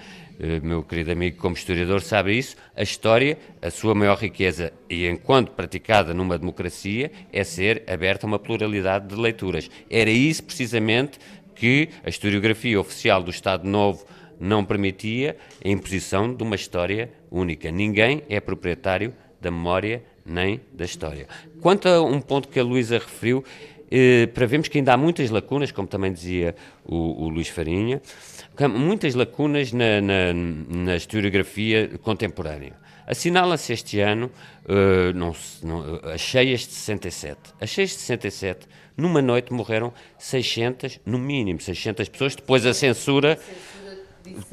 [0.63, 2.55] meu querido amigo, como historiador, sabe isso.
[2.75, 8.27] A história, a sua maior riqueza, e enquanto praticada numa democracia, é ser aberta a
[8.27, 9.69] uma pluralidade de leituras.
[9.89, 11.19] Era isso, precisamente,
[11.55, 14.05] que a historiografia oficial do Estado Novo
[14.39, 17.69] não permitia a imposição de uma história única.
[17.69, 21.27] Ninguém é proprietário da memória nem da história.
[21.59, 23.43] Quanto a um ponto que a Luísa referiu,
[23.77, 23.78] eh,
[24.33, 28.01] para vermos que ainda há muitas lacunas, como também dizia o, o Luís Farinha,
[28.69, 32.73] muitas lacunas na, na, na historiografia contemporânea.
[33.07, 34.31] Assinala-se este ano
[34.65, 37.39] uh, não, não, as cheias de 67.
[37.59, 43.39] As cheias de 67, numa noite morreram 600, no mínimo 600 pessoas, depois a censura,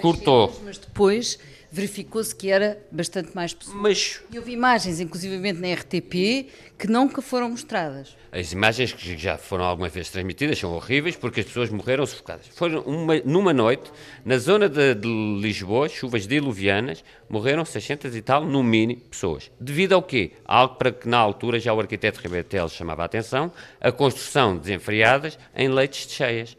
[0.01, 0.59] cortou.
[0.65, 1.39] Mas depois
[1.77, 3.81] verificou-se que era bastante mais possível.
[3.81, 4.23] Mas...
[4.33, 8.17] E houve imagens, inclusivamente na RTP, que nunca foram mostradas.
[8.33, 12.47] As imagens que já foram alguma vez transmitidas são horríveis porque as pessoas morreram sufocadas.
[12.49, 13.93] Foram uma, numa noite,
[14.25, 19.51] na zona de, de, Lisboa, chuvas diluvianas, morreram 600 e tal, no mínimo, pessoas.
[19.61, 20.33] Devido ao quê?
[20.47, 25.39] Algo para que na altura já o arquiteto Ribetel chamava a atenção, a construção desenfreadas
[25.55, 26.57] em leites de cheias.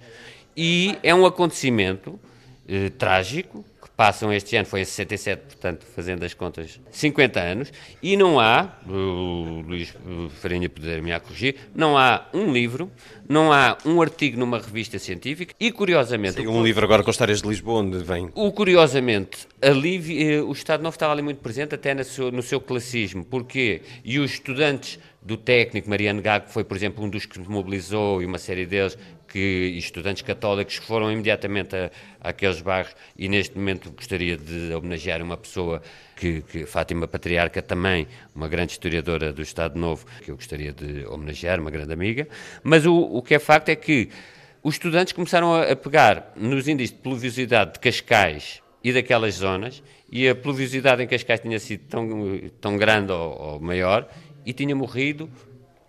[0.56, 2.20] E é um acontecimento
[2.70, 3.64] eh, trágico,
[3.98, 8.78] passam este ano, foi em 67, portanto, fazendo as contas, 50 anos, e não há,
[8.88, 9.92] o Luís
[10.40, 12.92] Farinha poder-me corrigir, não há um livro,
[13.28, 16.36] não há um artigo numa revista científica, e curiosamente...
[16.36, 18.30] Sim, um livro agora com histórias de Lisboa, onde vem...
[18.36, 22.44] O, curiosamente, ali, eh, o Estado Novo estava ali muito presente, até no seu, no
[22.44, 27.10] seu classismo, porque E os estudantes do técnico Mariano Gago, que foi, por exemplo, um
[27.10, 32.96] dos que mobilizou, e uma série deles, que estudantes católicos foram imediatamente a, aqueles bairros,
[33.18, 35.82] e neste momento gostaria de homenagear uma pessoa
[36.16, 41.06] que, que, Fátima Patriarca também, uma grande historiadora do Estado Novo, que eu gostaria de
[41.06, 42.28] homenagear, uma grande amiga,
[42.64, 44.10] mas o, o que é facto é que
[44.64, 49.84] os estudantes começaram a, a pegar nos índices de pluviosidade de Cascais e daquelas zonas,
[50.12, 52.10] e a pluviosidade em Cascais tinha sido tão,
[52.62, 54.08] tão grande ou, ou maior,
[54.46, 55.30] e tinha morrido,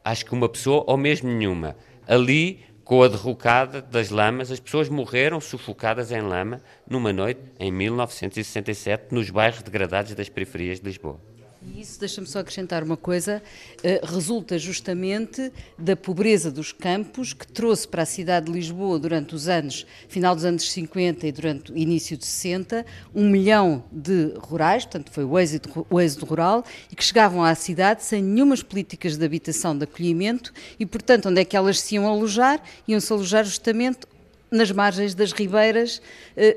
[0.05, 1.77] acho que uma pessoa ou mesmo nenhuma.
[2.07, 7.71] Ali, com a derrocada das lamas, as pessoas morreram sufocadas em lama numa noite em
[7.71, 11.21] 1967 nos bairros degradados das periferias de Lisboa.
[11.61, 13.43] E isso, deixa-me só acrescentar uma coisa,
[13.79, 19.35] uh, resulta justamente da pobreza dos campos que trouxe para a cidade de Lisboa durante
[19.35, 24.35] os anos, final dos anos 50 e durante o início de 60, um milhão de
[24.39, 28.63] rurais, portanto foi o êxito, o êxito rural, e que chegavam à cidade sem nenhumas
[28.63, 32.63] políticas de habitação, de acolhimento, e portanto onde é que elas se iam alojar?
[32.87, 34.07] Iam-se alojar justamente
[34.51, 36.01] nas margens das ribeiras,
[36.37, 36.57] eh,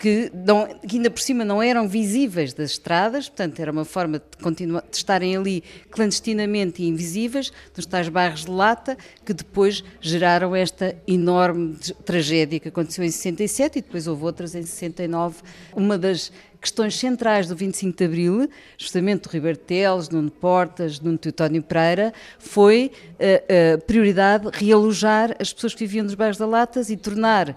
[0.00, 4.18] que, não, que, ainda por cima não eram visíveis das estradas, portanto era uma forma
[4.18, 9.82] de, continuar, de estarem ali clandestinamente e invisíveis, nos tais bairros de lata, que depois
[10.00, 15.36] geraram esta enorme tragédia que aconteceu em 67 e depois houve outras em 69.
[15.74, 21.18] Uma das questões centrais do 25 de Abril, justamente do Ribeiro Teles, Nuno Portas, Nuno
[21.18, 26.90] Teutónio Pereira, foi eh, eh, prioridade realojar as pessoas que viviam nos bairros da Latas
[26.90, 27.54] e tornar uh,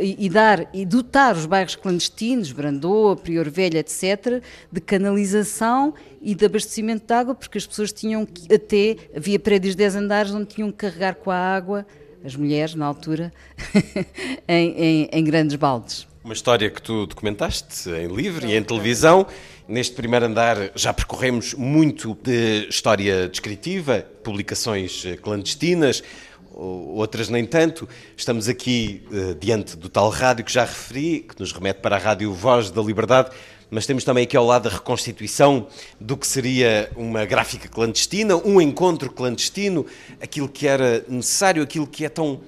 [0.00, 6.34] e, e, dar e dotar os bairros clandestinos, Brandoa, Prior Velha, etc., de canalização e
[6.34, 10.34] de abastecimento de água, porque as pessoas tinham que, até, havia prédios de 10 andares
[10.34, 11.86] onde tinham que carregar com a água,
[12.24, 13.32] as mulheres na altura,
[14.48, 16.06] em, em, em grandes baldes.
[16.28, 19.26] Uma história que tu documentaste em livro e em televisão.
[19.66, 26.02] Neste primeiro andar já percorremos muito de história descritiva, publicações eh, clandestinas,
[26.52, 27.88] outras nem tanto.
[28.14, 31.98] Estamos aqui uh, diante do tal rádio que já referi, que nos remete para a
[31.98, 33.30] Rádio Voz da Liberdade,
[33.70, 35.66] mas temos também aqui ao lado a reconstituição
[35.98, 39.86] do que seria uma gráfica clandestina, um encontro clandestino,
[40.20, 42.42] aquilo que era necessário, aquilo que é tão,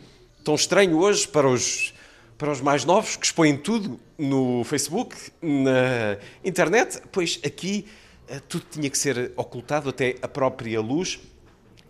[0.44, 1.94] tão estranho hoje para os
[2.40, 7.84] para os mais novos que expõem tudo no Facebook, na internet, pois aqui
[8.26, 11.20] eh, tudo tinha que ser ocultado, até a própria luz.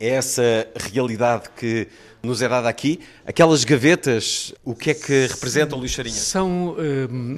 [0.01, 1.87] É essa realidade que
[2.21, 2.99] nos é dada aqui.
[3.25, 6.17] Aquelas gavetas, o que é que representam, Luís Charinha?
[6.17, 6.77] São uh,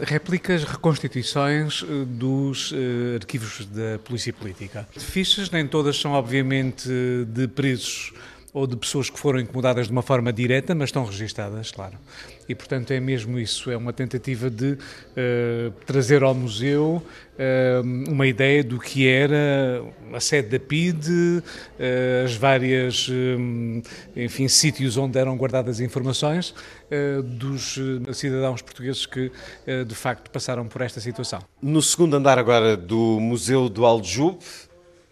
[0.05, 2.77] réplicas, reconstituições uh, dos uh,
[3.21, 4.89] arquivos da Polícia Política.
[4.97, 6.89] Fichas, nem todas são, obviamente,
[7.27, 8.13] de presos
[8.53, 11.99] ou de pessoas que foram incomodadas de uma forma direta, mas estão registadas, claro.
[12.49, 18.27] E, portanto, é mesmo isso, é uma tentativa de uh, trazer ao museu uh, uma
[18.27, 21.43] ideia do que era a sede da PID, uh,
[22.25, 23.09] as várias,
[24.15, 26.55] enfim, sítios onde eram guardadas informações
[27.25, 27.79] dos
[28.13, 29.33] cidadãos portugueses que,
[29.87, 31.41] de facto, passaram por esta situação.
[31.63, 34.37] No segundo andar agora do Museu do Aljube,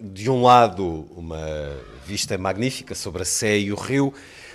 [0.01, 4.15] de um lado, uma vista magnífica sobre a Sé e o rio,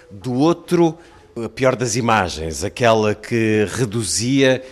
[0.09, 0.97] do outro,
[1.35, 4.63] a pior das imagens, aquela que reduzia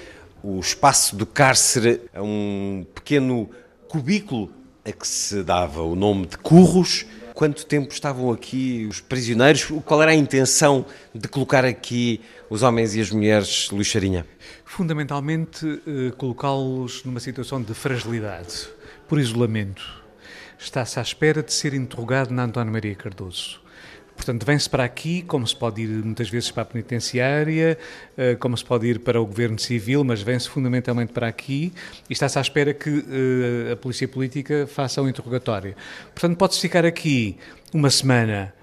[0.41, 3.49] o espaço do cárcere a um pequeno
[3.87, 4.49] cubículo
[4.83, 7.05] a que se dava o nome de Curros.
[7.33, 9.65] Quanto tempo estavam aqui os prisioneiros?
[9.85, 14.25] Qual era a intenção de colocar aqui os homens e as mulheres, Luís Charinha?
[14.65, 18.67] Fundamentalmente, eh, colocá-los numa situação de fragilidade,
[19.07, 20.02] por isolamento
[20.63, 23.61] está-se à espera de ser interrogado na António Maria Cardoso.
[24.15, 27.77] Portanto, vem-se para aqui, como se pode ir muitas vezes para a penitenciária,
[28.15, 31.73] eh, como se pode ir para o governo civil, mas vem-se fundamentalmente para aqui
[32.09, 35.75] e está-se à espera que eh, a polícia política faça um interrogatório.
[36.13, 37.37] Portanto, pode-se ficar aqui
[37.73, 38.53] uma semana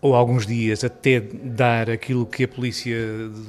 [0.00, 2.96] ou alguns dias até dar aquilo que a polícia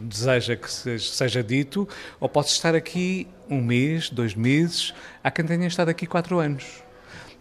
[0.04, 1.88] deseja que seja dito,
[2.20, 4.94] ou pode-se estar aqui um mês, dois meses,
[5.24, 6.89] há quem tenha estado aqui quatro anos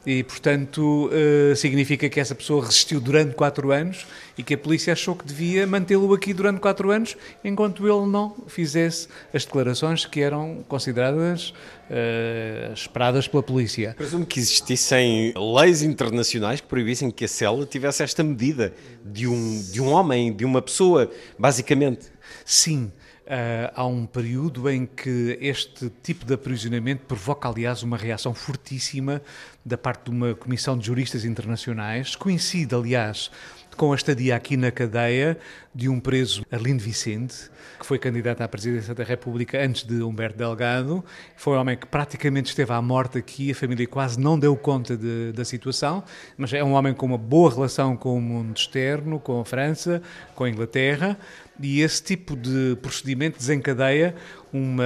[0.09, 4.07] e, portanto, uh, significa que essa pessoa resistiu durante quatro anos
[4.38, 8.35] e que a polícia achou que devia mantê-lo aqui durante quatro anos enquanto ele não
[8.47, 11.51] fizesse as declarações que eram consideradas
[11.90, 13.94] uh, esperadas pela polícia.
[13.99, 18.73] Presumo que existissem leis internacionais que proibissem que a cela tivesse esta medida
[19.05, 22.07] de um, de um homem, de uma pessoa, basicamente.
[22.47, 22.90] Sim,
[23.29, 29.21] Uh, há um período em que este tipo de aprisionamento provoca, aliás, uma reação fortíssima
[29.62, 32.17] da parte de uma comissão de juristas internacionais.
[32.17, 33.31] Coincide, aliás,
[33.77, 35.38] com a estadia aqui na cadeia
[35.73, 40.37] de um preso, Arlindo Vicente, que foi candidato à presidência da República antes de Humberto
[40.37, 41.05] Delgado.
[41.37, 44.96] Foi um homem que praticamente esteve à morte aqui, a família quase não deu conta
[44.96, 46.02] de, da situação,
[46.37, 50.02] mas é um homem com uma boa relação com o mundo externo, com a França,
[50.35, 51.17] com a Inglaterra,
[51.61, 54.15] e esse tipo de procedimento desencadeia
[54.52, 54.85] uma,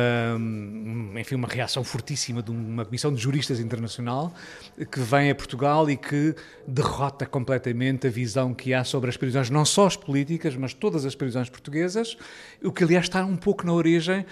[1.21, 4.33] enfim, uma reação fortíssima de uma comissão de juristas internacional
[4.91, 6.35] que vem a Portugal e que
[6.67, 11.05] derrota completamente a visão que há sobre as prisões, não só as políticas, mas todas
[11.05, 12.17] as prisões portuguesas,
[12.63, 14.25] o que aliás está um pouco na origem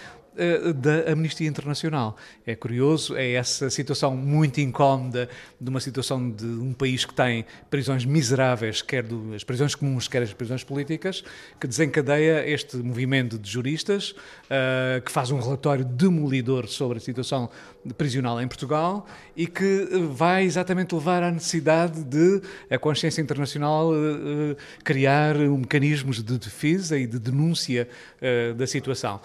[0.76, 2.16] da Amnistia Internacional.
[2.46, 5.28] É curioso, é essa situação muito incómoda
[5.60, 9.04] de uma situação de um país que tem prisões miseráveis, quer
[9.34, 11.22] as prisões comuns, quer as prisões políticas,
[11.58, 17.50] que desencadeia este movimento de juristas, uh, que faz um relatório demolidor sobre a situação
[17.96, 19.06] prisional em Portugal
[19.36, 26.38] e que vai exatamente levar à necessidade de a consciência internacional uh, criar mecanismos de
[26.38, 27.88] defesa e de denúncia
[28.20, 29.20] uh, da situação.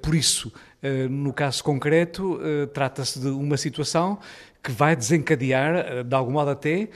[0.00, 0.52] Por isso,
[1.10, 2.38] no caso concreto,
[2.72, 4.18] trata-se de uma situação
[4.62, 6.88] que vai desencadear, de algum modo até,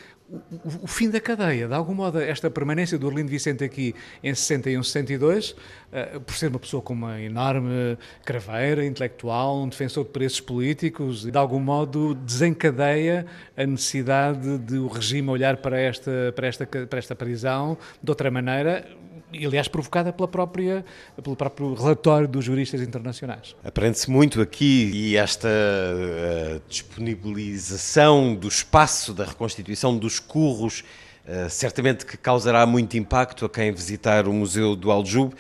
[0.83, 1.67] o, fim da cadeia.
[1.67, 6.49] De algum modo, esta permanência do Orlindo Vicente aqui em 61, 62, uh, por ser
[6.49, 12.15] uma pessoa com uma enorme craveira intelectual, um defensor de preços políticos, de algum modo
[12.15, 13.27] desencadeia
[13.57, 18.31] a necessidade de o regime olhar para esta, para esta, para esta prisão de outra
[18.31, 18.87] maneira,
[19.33, 20.85] aliás provocada pela própria,
[21.23, 23.55] pelo próprio relatório dos juristas internacionais.
[23.63, 30.83] Aprende-se muito aqui e esta uh, disponibilização do espaço da reconstituição dos curros
[31.27, 35.35] uh, certamente que causará muito impacto a quem visitar o Museu do Aljube,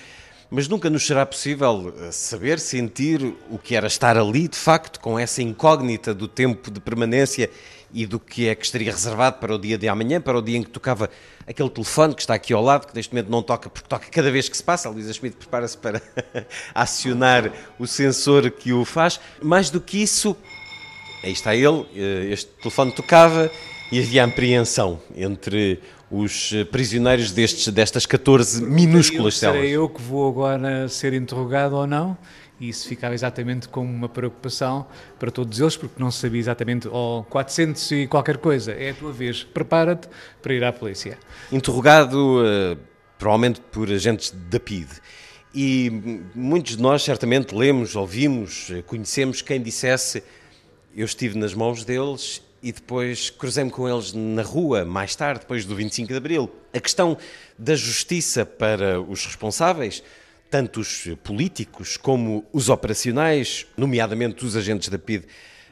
[0.51, 4.99] mas nunca nos será possível eh, saber, sentir o que era estar ali, de facto,
[4.99, 7.51] com essa incógnita do tempo de permanência
[7.93, 10.59] e do que é que estaria reservado para o dia de amanhã, para o dia
[10.59, 11.11] em que tocava
[11.47, 14.31] aquele telefone que está aqui ao lado, que neste momento não toca porque toca cada
[14.31, 14.89] vez que se passa.
[14.89, 16.03] A Luísa Schmidt prepara-se para
[16.75, 19.19] acionar o sensor que o faz.
[19.43, 20.37] Mais do que isso,
[21.25, 23.51] aí está ele, eh, este telefone tocava
[23.91, 25.81] e havia apreensão entre
[26.11, 29.57] os prisioneiros destes, destas 14 minúsculas celas.
[29.57, 32.17] Serei eu que vou agora ser interrogado ou não?
[32.61, 34.87] e isso ficava exatamente como uma preocupação
[35.19, 38.95] para todos eles, porque não se sabia exatamente, oh, 400 e qualquer coisa, é a
[38.95, 40.09] tua vez, prepara-te
[40.43, 41.19] para ir à polícia.
[41.53, 42.77] Interrogado uh,
[43.17, 45.01] provavelmente por agentes da PIDE.
[45.55, 50.23] E muitos de nós certamente lemos, ouvimos, eh, conhecemos quem dissesse
[50.95, 55.65] eu estive nas mãos deles e depois cruzei-me com eles na rua, mais tarde, depois
[55.65, 56.51] do 25 de Abril.
[56.73, 57.17] A questão
[57.59, 60.03] da justiça para os responsáveis
[60.51, 65.27] tanto os políticos como os operacionais, nomeadamente os agentes da PID,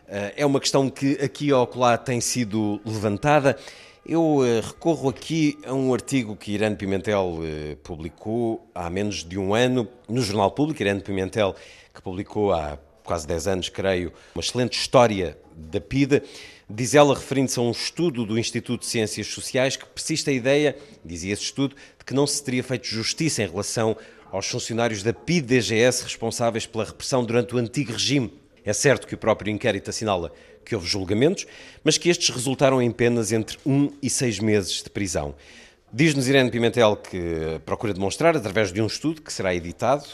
[0.08, 3.56] eh, é uma questão que aqui ou lá tem sido levantada.
[4.04, 9.38] Eu eh, recorro aqui a um artigo que Irene Pimentel eh, publicou há menos de
[9.38, 10.82] um ano no Jornal Público.
[10.82, 11.54] Irene Pimentel,
[11.92, 16.22] que publicou há quase 10 anos, creio, uma excelente história da PIDE.
[16.68, 20.76] Diz ela, referindo-se a um estudo do Instituto de Ciências Sociais, que persiste a ideia,
[21.04, 23.96] dizia esse estudo, de que não se teria feito justiça em relação
[24.32, 28.32] aos funcionários da PIDGS responsáveis pela repressão durante o antigo regime.
[28.64, 30.32] É certo que o próprio inquérito assinala
[30.64, 31.46] que houve julgamentos,
[31.84, 35.36] mas que estes resultaram em penas entre um e seis meses de prisão.
[35.98, 40.04] Diz-nos Irene Pimentel que procura demonstrar, através de um estudo que será editado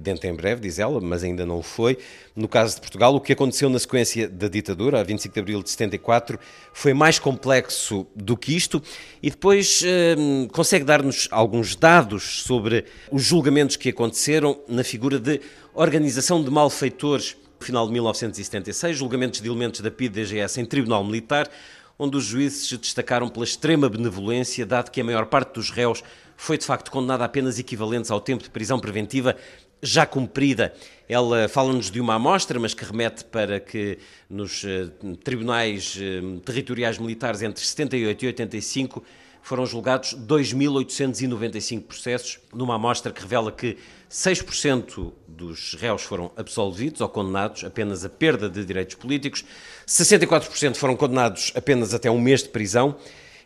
[0.00, 1.98] dentro em breve, diz ela, mas ainda não o foi,
[2.36, 5.60] no caso de Portugal, o que aconteceu na sequência da ditadura, a 25 de abril
[5.60, 6.38] de 74,
[6.72, 8.80] foi mais complexo do que isto
[9.20, 10.14] e depois eh,
[10.52, 15.40] consegue dar-nos alguns dados sobre os julgamentos que aconteceram na figura de
[15.74, 17.36] organização de malfeitores.
[17.58, 21.50] Final de 1976, julgamentos de elementos da PID-DGS em tribunal militar,
[21.98, 26.02] onde os juízes se destacaram pela extrema benevolência, dado que a maior parte dos réus
[26.36, 29.36] foi de facto condenada a apenas equivalentes ao tempo de prisão preventiva
[29.82, 30.74] já cumprida.
[31.08, 34.88] Ela fala-nos de uma amostra, mas que remete para que nos eh,
[35.22, 39.04] tribunais eh, territoriais militares entre 78 e 85
[39.44, 43.76] foram julgados 2.895 processos, numa amostra que revela que
[44.10, 49.44] 6% dos réus foram absolvidos ou condenados apenas a perda de direitos políticos,
[49.86, 52.96] 64% foram condenados apenas até um mês de prisão,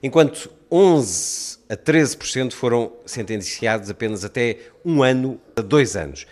[0.01, 6.27] enquanto 11 a 13% foram sentenciados apenas até um ano a dois anos.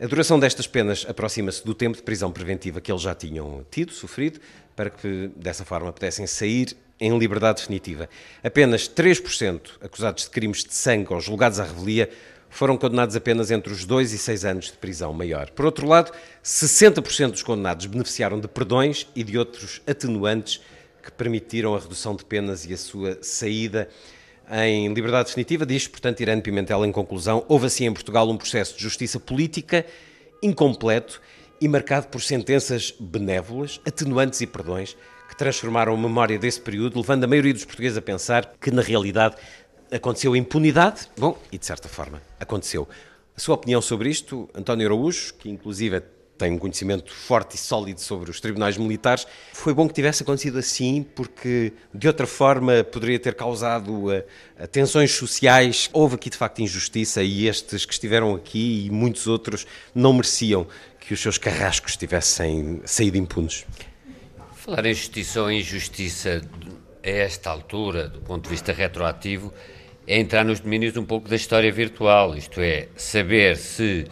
[0.00, 3.92] A duração destas penas aproxima-se do tempo de prisão preventiva que eles já tinham tido,
[3.92, 4.38] sofrido,
[4.76, 8.08] para que dessa forma pudessem sair em liberdade definitiva.
[8.42, 12.10] Apenas 3% acusados de crimes de sangue ou julgados à revelia
[12.50, 15.50] foram condenados apenas entre os 2 e 6 anos de prisão maior.
[15.50, 20.60] Por outro lado, 60% dos condenados beneficiaram de perdões e de outros atenuantes
[21.02, 23.88] que permitiram a redução de penas e a sua saída
[24.50, 28.76] em liberdade definitiva, diz, portanto, Irene Pimentel, em conclusão, houve assim em Portugal um processo
[28.76, 29.84] de justiça política
[30.42, 31.20] incompleto
[31.60, 34.96] e marcado por sentenças benévolas, atenuantes e perdões,
[35.38, 39.36] transformaram a memória desse período, levando a maioria dos portugueses a pensar que, na realidade,
[39.90, 41.08] aconteceu impunidade.
[41.16, 42.86] Bom, e de certa forma, aconteceu.
[43.36, 46.02] A sua opinião sobre isto, António Araújo, que inclusive
[46.36, 49.26] tem um conhecimento forte e sólido sobre os tribunais militares.
[49.52, 54.22] Foi bom que tivesse acontecido assim, porque de outra forma poderia ter causado uh,
[54.70, 55.90] tensões sociais.
[55.92, 60.66] Houve aqui de facto injustiça e estes que estiveram aqui e muitos outros não mereciam
[61.00, 63.64] que os seus carrascos tivessem saído impunes.
[64.68, 66.42] Falar em justiça ou injustiça
[67.02, 69.50] a esta altura, do ponto de vista retroativo,
[70.06, 74.06] é entrar nos domínios um pouco da história virtual, isto é, saber se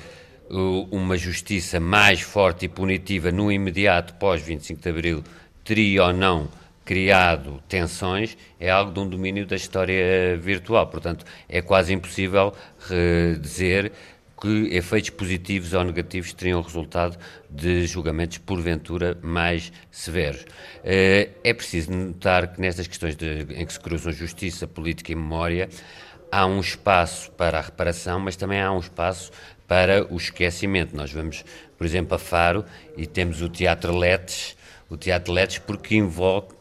[0.49, 5.25] uma justiça mais forte e punitiva no imediato pós 25 de Abril
[5.63, 6.49] teria ou não
[6.87, 10.87] criado tensões é algo de um domínio da história virtual.
[10.87, 12.55] Portanto, é quase impossível
[13.43, 13.93] dizer
[14.41, 17.19] que efeitos positivos ou negativos teriam resultado
[17.49, 20.45] de julgamentos porventura mais severos.
[20.85, 25.15] Eh, é preciso notar que nestas questões de, em que se cruzam justiça, política e
[25.15, 25.69] memória,
[26.31, 29.31] há um espaço para a reparação, mas também há um espaço
[29.67, 30.95] para o esquecimento.
[30.95, 31.45] Nós vamos,
[31.77, 32.65] por exemplo, a Faro
[32.97, 34.57] e temos o Teatro Letes,
[34.89, 36.55] o Teatro Letes porque invoca,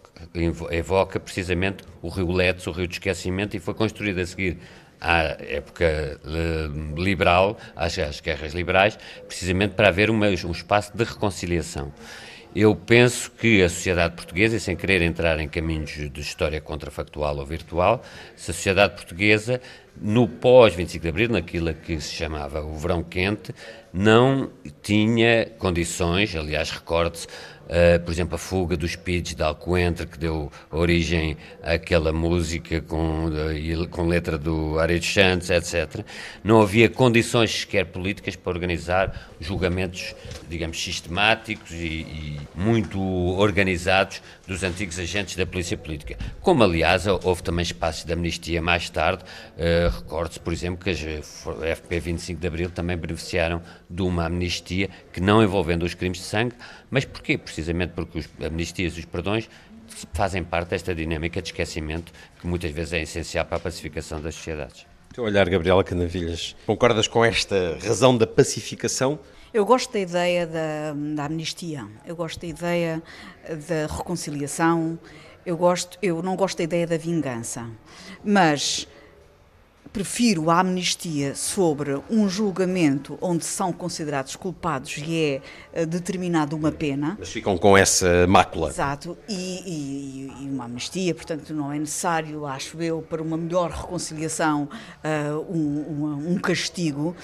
[0.72, 4.58] evoca precisamente o Rio Letes, o Rio do Esquecimento, e foi construído a seguir
[5.06, 8.98] à época eh, liberal, às, guerras liberais,
[9.28, 11.94] precisamente para haver uma, um espaço de reconciliação.
[12.56, 17.38] Eu penso que a sociedade portuguesa, e sem querer entrar em caminhos de história contrafactual
[17.38, 18.02] ou virtual,
[18.36, 19.62] se a sociedade portuguesa,
[20.02, 23.54] no pós-25 de Abril, naquilo que se chamava o verão quente,
[23.94, 24.50] não
[24.82, 27.28] tinha condições, aliás, recorde-se
[27.66, 33.26] Uh, por exemplo, a fuga dos Pids de Alcoentre, que deu origem àquela música com,
[33.26, 36.06] uh, com letra do Aredo Santos, etc.
[36.44, 40.14] Não havia condições sequer políticas para organizar julgamentos,
[40.48, 46.18] digamos, sistemáticos e, e muito organizados dos antigos agentes da polícia política.
[46.42, 49.24] Como, aliás, houve também espaços de amnistia mais tarde.
[49.58, 54.90] Uh, Recorde-se, por exemplo, que as FP 25 de Abril também beneficiaram de uma amnistia
[55.12, 56.56] que não envolvendo os crimes de sangue,
[56.90, 57.38] mas porquê?
[57.38, 59.50] Precisamente porque os amnistias e os perdões
[60.14, 64.36] fazem parte desta dinâmica de esquecimento que muitas vezes é essencial para a pacificação das
[64.36, 64.86] sociedades.
[65.14, 69.18] Teu olhar, Gabriela Canavilhas, concordas com esta razão da pacificação?
[69.56, 73.02] Eu gosto da ideia da, da amnistia, eu gosto da ideia
[73.48, 75.00] da reconciliação,
[75.46, 77.66] eu, gosto, eu não gosto da ideia da vingança,
[78.22, 78.86] mas
[79.94, 85.42] prefiro a amnistia sobre um julgamento onde são considerados culpados e é
[85.72, 87.16] eh, determinada uma pena.
[87.18, 88.68] Mas ficam com essa mácula.
[88.68, 93.72] Exato, e, e, e, uma amnistia, portanto, não é necessário, acho eu, para uma melhor
[93.72, 94.68] reconciliação,
[95.02, 97.16] uh, um, um, um castigo.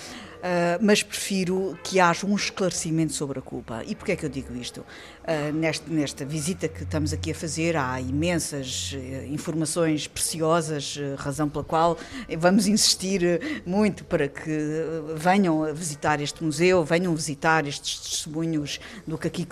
[0.42, 3.84] Uh, mas prefiro que haja um esclarecimento sobre a culpa.
[3.86, 4.80] E porquê é que eu digo isto?
[4.80, 11.48] Uh, nesta, nesta visita que estamos aqui a fazer, há imensas uh, informações preciosas, razão
[11.48, 11.96] pela qual
[12.40, 14.50] vamos insistir muito para que
[15.16, 19.48] venham a visitar este museu, venham visitar estes testemunhos do que aqui,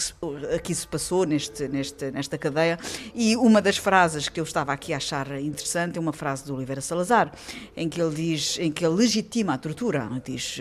[0.55, 2.79] aqui se passou neste, neste, nesta cadeia.
[3.13, 6.55] E uma das frases que eu estava aqui a achar interessante é uma frase do
[6.55, 7.31] Oliveira Salazar,
[7.77, 10.59] em que ele diz, em que ele legitima a tortura, diz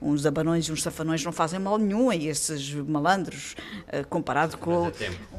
[0.00, 3.54] uns abanões e uns safanões não fazem mal nenhum a esses malandros,
[3.88, 4.90] uh, comparado com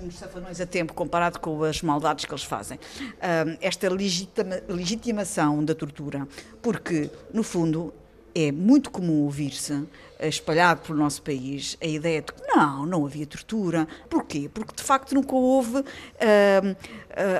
[0.03, 2.77] uns safanões a tempo, comparado com as maldades que eles fazem.
[2.77, 6.27] Uh, esta legitima, legitimação da tortura,
[6.61, 7.93] porque, no fundo,
[8.33, 9.85] é muito comum ouvir-se
[10.27, 13.87] espalhado pelo nosso país a ideia de que não, não havia tortura.
[14.09, 14.49] Porquê?
[14.53, 15.83] Porque de facto nunca houve uh,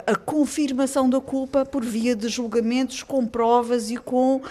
[0.08, 4.44] a confirmação da culpa por via de julgamentos com provas e com uh,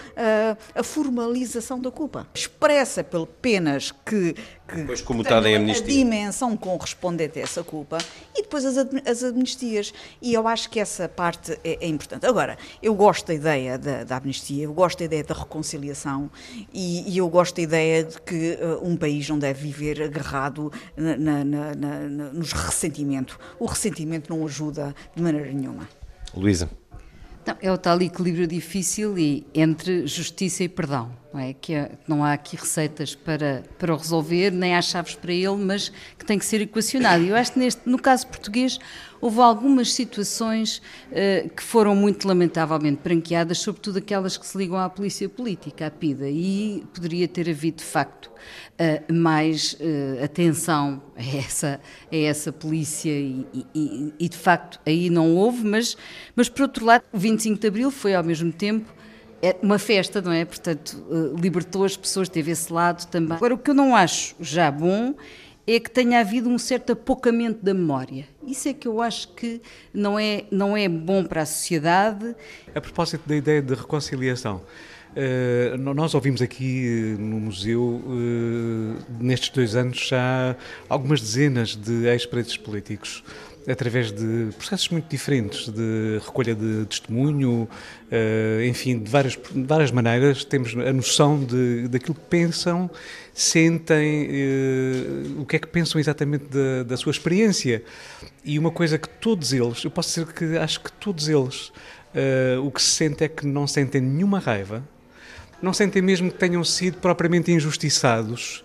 [0.75, 2.27] a formalização da culpa.
[2.33, 4.35] Expressa por penas que
[4.69, 5.83] que depois comutada em amnistia.
[5.83, 7.97] a dimensão correspondente a essa culpa
[8.35, 9.93] e depois as, as amnistias.
[10.21, 12.25] E eu acho que essa parte é, é importante.
[12.25, 16.29] Agora, eu gosto da ideia da, da, amnistia, eu gosto da ideia da reconciliação
[16.73, 20.71] e, e eu gosto da ideia de que uh, um país não deve viver agarrado
[20.95, 21.99] na, na, na,
[22.33, 23.37] nos ressentimentos.
[23.59, 25.87] O ressentimento não ajuda de maneira nenhuma.
[26.35, 26.69] Luísa.
[27.61, 31.53] é o tal equilíbrio difícil e entre justiça e perdão não é?
[31.53, 35.89] Que não há aqui receitas para, para o resolver, nem há chaves para ele, mas
[36.17, 37.23] que tem que ser equacionado.
[37.23, 38.79] E eu acho que neste, no caso português
[39.21, 44.89] houve algumas situações uh, que foram muito lamentavelmente branqueadas, sobretudo aquelas que se ligam à
[44.89, 51.37] polícia política, à PIDA, e poderia ter havido, de facto, uh, mais uh, atenção a
[51.37, 51.79] essa,
[52.11, 55.95] a essa polícia e, e, e, de facto, aí não houve, mas,
[56.35, 58.98] mas, por outro lado, o 25 de Abril foi, ao mesmo tempo,
[59.41, 60.45] é uma festa, não é?
[60.45, 60.97] Portanto,
[61.39, 63.37] libertou as pessoas, teve esse lado também.
[63.37, 65.15] Agora, o que eu não acho já bom
[65.67, 68.25] é que tenha havido um certo apocamento da memória.
[68.45, 69.61] Isso é que eu acho que
[69.93, 72.35] não é, não é bom para a sociedade.
[72.73, 74.61] A propósito da ideia de reconciliação,
[75.09, 77.99] Uh, nós ouvimos aqui no museu,
[79.19, 80.55] nestes dois anos, já
[80.87, 83.23] algumas dezenas de ex-presos políticos
[83.67, 87.67] através de processos muito diferentes de recolha de testemunho,
[88.11, 92.89] uh, enfim, de várias, de várias maneiras, temos a noção de, daquilo que pensam,
[93.33, 97.83] sentem, uh, o que é que pensam exatamente da, da, sua experiência.
[98.43, 102.65] E uma coisa que todos eles, eu posso dizer que acho que todos eles, uh,
[102.65, 104.83] o que se sente é que não sentem nenhuma raiva,
[105.61, 108.63] não sentem mesmo que tenham sido propriamente injustiçados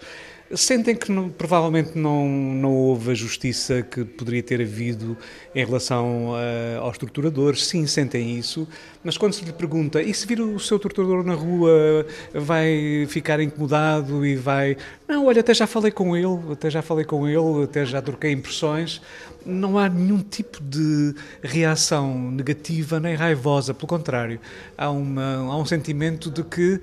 [0.52, 5.16] Sentem que não, provavelmente não, não houve a justiça que poderia ter havido
[5.54, 7.64] em relação uh, aos torturadores?
[7.66, 8.68] Sim, sentem isso,
[9.02, 13.40] mas quando se lhe pergunta e se vir o seu torturador na rua, vai ficar
[13.40, 14.76] incomodado e vai.
[15.06, 18.32] Não, olha, até já falei com ele, até já falei com ele, até já troquei
[18.32, 19.02] impressões.
[19.44, 24.40] Não há nenhum tipo de reação negativa nem raivosa, pelo contrário,
[24.78, 26.80] há, uma, há um sentimento de que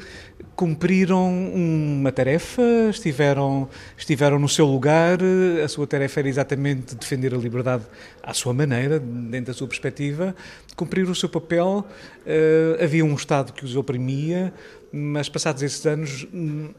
[0.56, 2.62] cumpriram uma tarefa,
[2.92, 3.68] estiveram,
[3.98, 5.18] estiveram no seu lugar,
[5.64, 7.84] a sua tarefa era exatamente defender a liberdade
[8.22, 10.36] à sua maneira, dentro da sua perspectiva,
[10.76, 11.84] cumprir o seu papel.
[12.24, 14.54] Uh, havia um Estado que os oprimia,
[14.92, 16.28] mas passados esses anos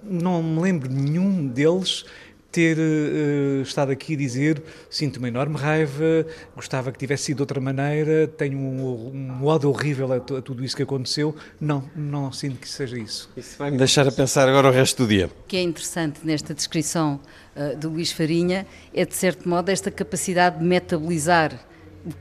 [0.03, 2.05] não me lembro de nenhum deles
[2.53, 7.43] ter uh, estado aqui a dizer sinto uma enorme raiva, gostava que tivesse sido de
[7.43, 11.35] outra maneira, tenho um, um ódio horrível a, a, tudo isso que aconteceu.
[11.59, 13.31] Não, não sinto que seja isso.
[13.35, 15.31] Isso vai-me deixar a pensar agora o resto do dia.
[15.45, 17.19] O que é interessante nesta descrição
[17.57, 21.59] uh, do Luís Farinha é, de certo modo, esta capacidade de metabolizar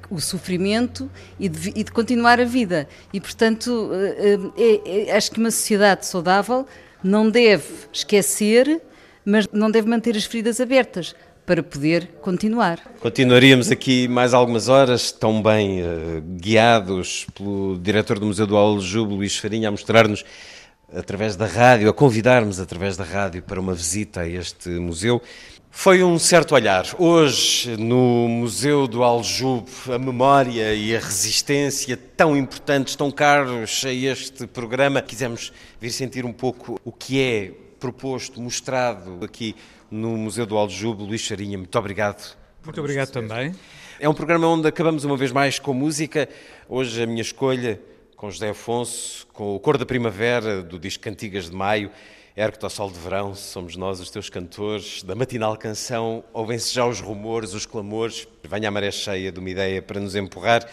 [0.10, 1.10] o sofrimento
[1.40, 2.88] e de, e de, continuar a vida.
[3.14, 3.90] E, portanto,
[4.58, 6.66] é, é, acho que uma sociedade saudável
[7.04, 8.82] não deve esquecer
[9.26, 11.16] mas não deve manter as feridas abertas
[11.46, 12.80] para poder continuar.
[13.00, 19.14] Continuaríamos aqui mais algumas horas, tão bem uh, guiados pelo diretor do Museu do Aljube,
[19.14, 20.24] Luís Farinha, a mostrar-nos
[20.94, 25.22] através da rádio, a convidar-nos através da rádio para uma visita a este museu.
[25.74, 26.86] Foi um certo olhar.
[27.00, 33.92] Hoje, no Museu do Aljube, a memória e a resistência tão importantes, tão caros a
[33.92, 39.56] este programa, quisemos vir sentir um pouco o que é proposto, mostrado aqui
[39.90, 41.04] no Museu do Aljube.
[41.04, 42.38] Luís Charinha, muito obrigado.
[42.64, 43.56] Muito obrigado também.
[44.00, 46.30] É um programa onde acabamos uma vez mais com música.
[46.70, 47.82] Hoje a minha escolha
[48.16, 51.90] com José Afonso, com o Cor da Primavera, do disco Cantigas de Maio,
[52.36, 56.86] Ergue-te ao Sol de Verão, somos nós os teus cantores, da matinal canção, ouvem-se já
[56.86, 60.66] os rumores, os clamores, venha a maré cheia de uma ideia para nos empurrar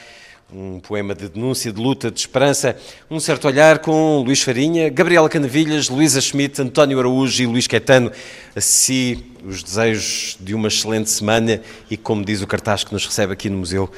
[0.52, 2.76] um poema de denúncia, de luta, de esperança,
[3.10, 8.10] um certo olhar com Luís Farinha, Gabriela Canavilhas, Luísa Schmidt, António Araújo e Luís Caetano.
[8.56, 13.32] Assim, os desejos de uma excelente semana e, como diz o cartaz que nos recebe
[13.32, 13.90] aqui no museu,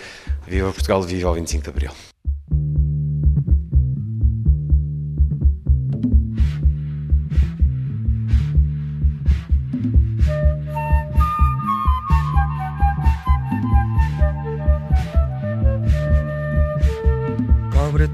[0.46, 2.09] Viva Portugal, viva ao 25 de Abril.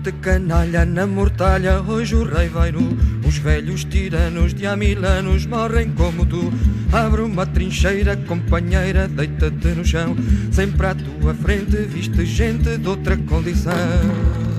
[0.06, 2.96] Cobra-te canalha na mortalha, hoje o rei vai nu.
[3.26, 6.52] Os velhos tiranos de há mil anos morrem como tu.
[6.92, 10.16] Abre uma trincheira, companheira, deita-te no chão.
[10.52, 14.55] Sempre à tua frente viste gente de outra condição.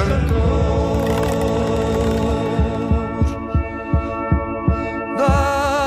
[0.00, 0.40] Teus cantores
[5.16, 5.80] da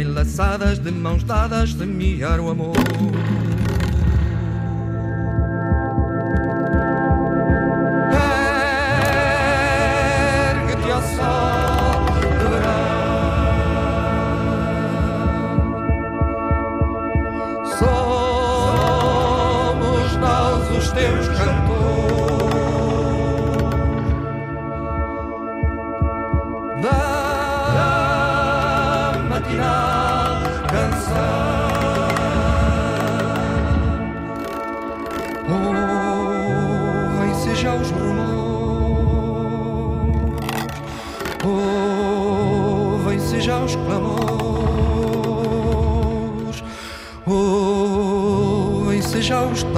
[0.00, 2.74] enlaçadas de mãos dadas semear o amor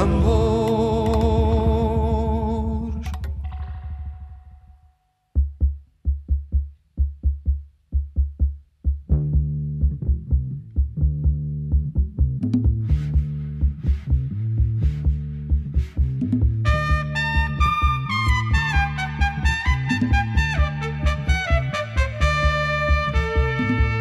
[0.03, 0.43] tambores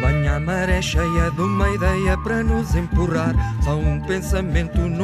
[0.00, 3.36] Banha a maré cheia de uma ideia para nos empurrar.
[3.62, 5.01] Só um pensamento no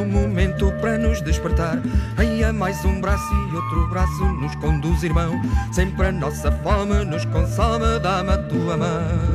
[1.39, 1.81] despertar.
[2.17, 5.41] Aí há mais um braço e outro braço nos conduz, irmão.
[5.71, 9.28] Sempre a nossa fome nos consome, dá-me a tua mão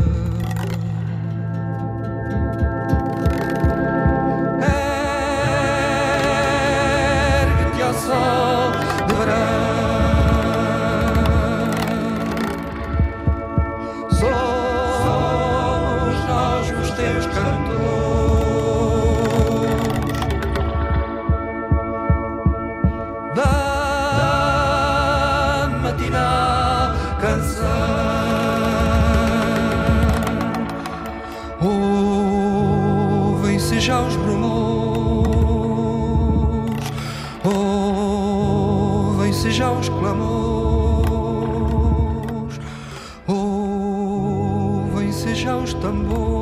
[45.84, 46.33] Ouvem-se já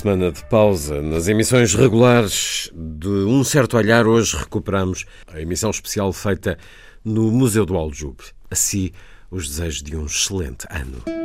[0.00, 6.10] semana de pausa nas emissões regulares de Um Certo Olhar, hoje recuperamos a emissão especial
[6.10, 6.56] feita
[7.04, 8.24] no Museu do Aljube.
[8.50, 8.92] Assim,
[9.30, 11.19] os desejos de um excelente ano.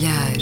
[0.00, 0.39] Um certo olhar.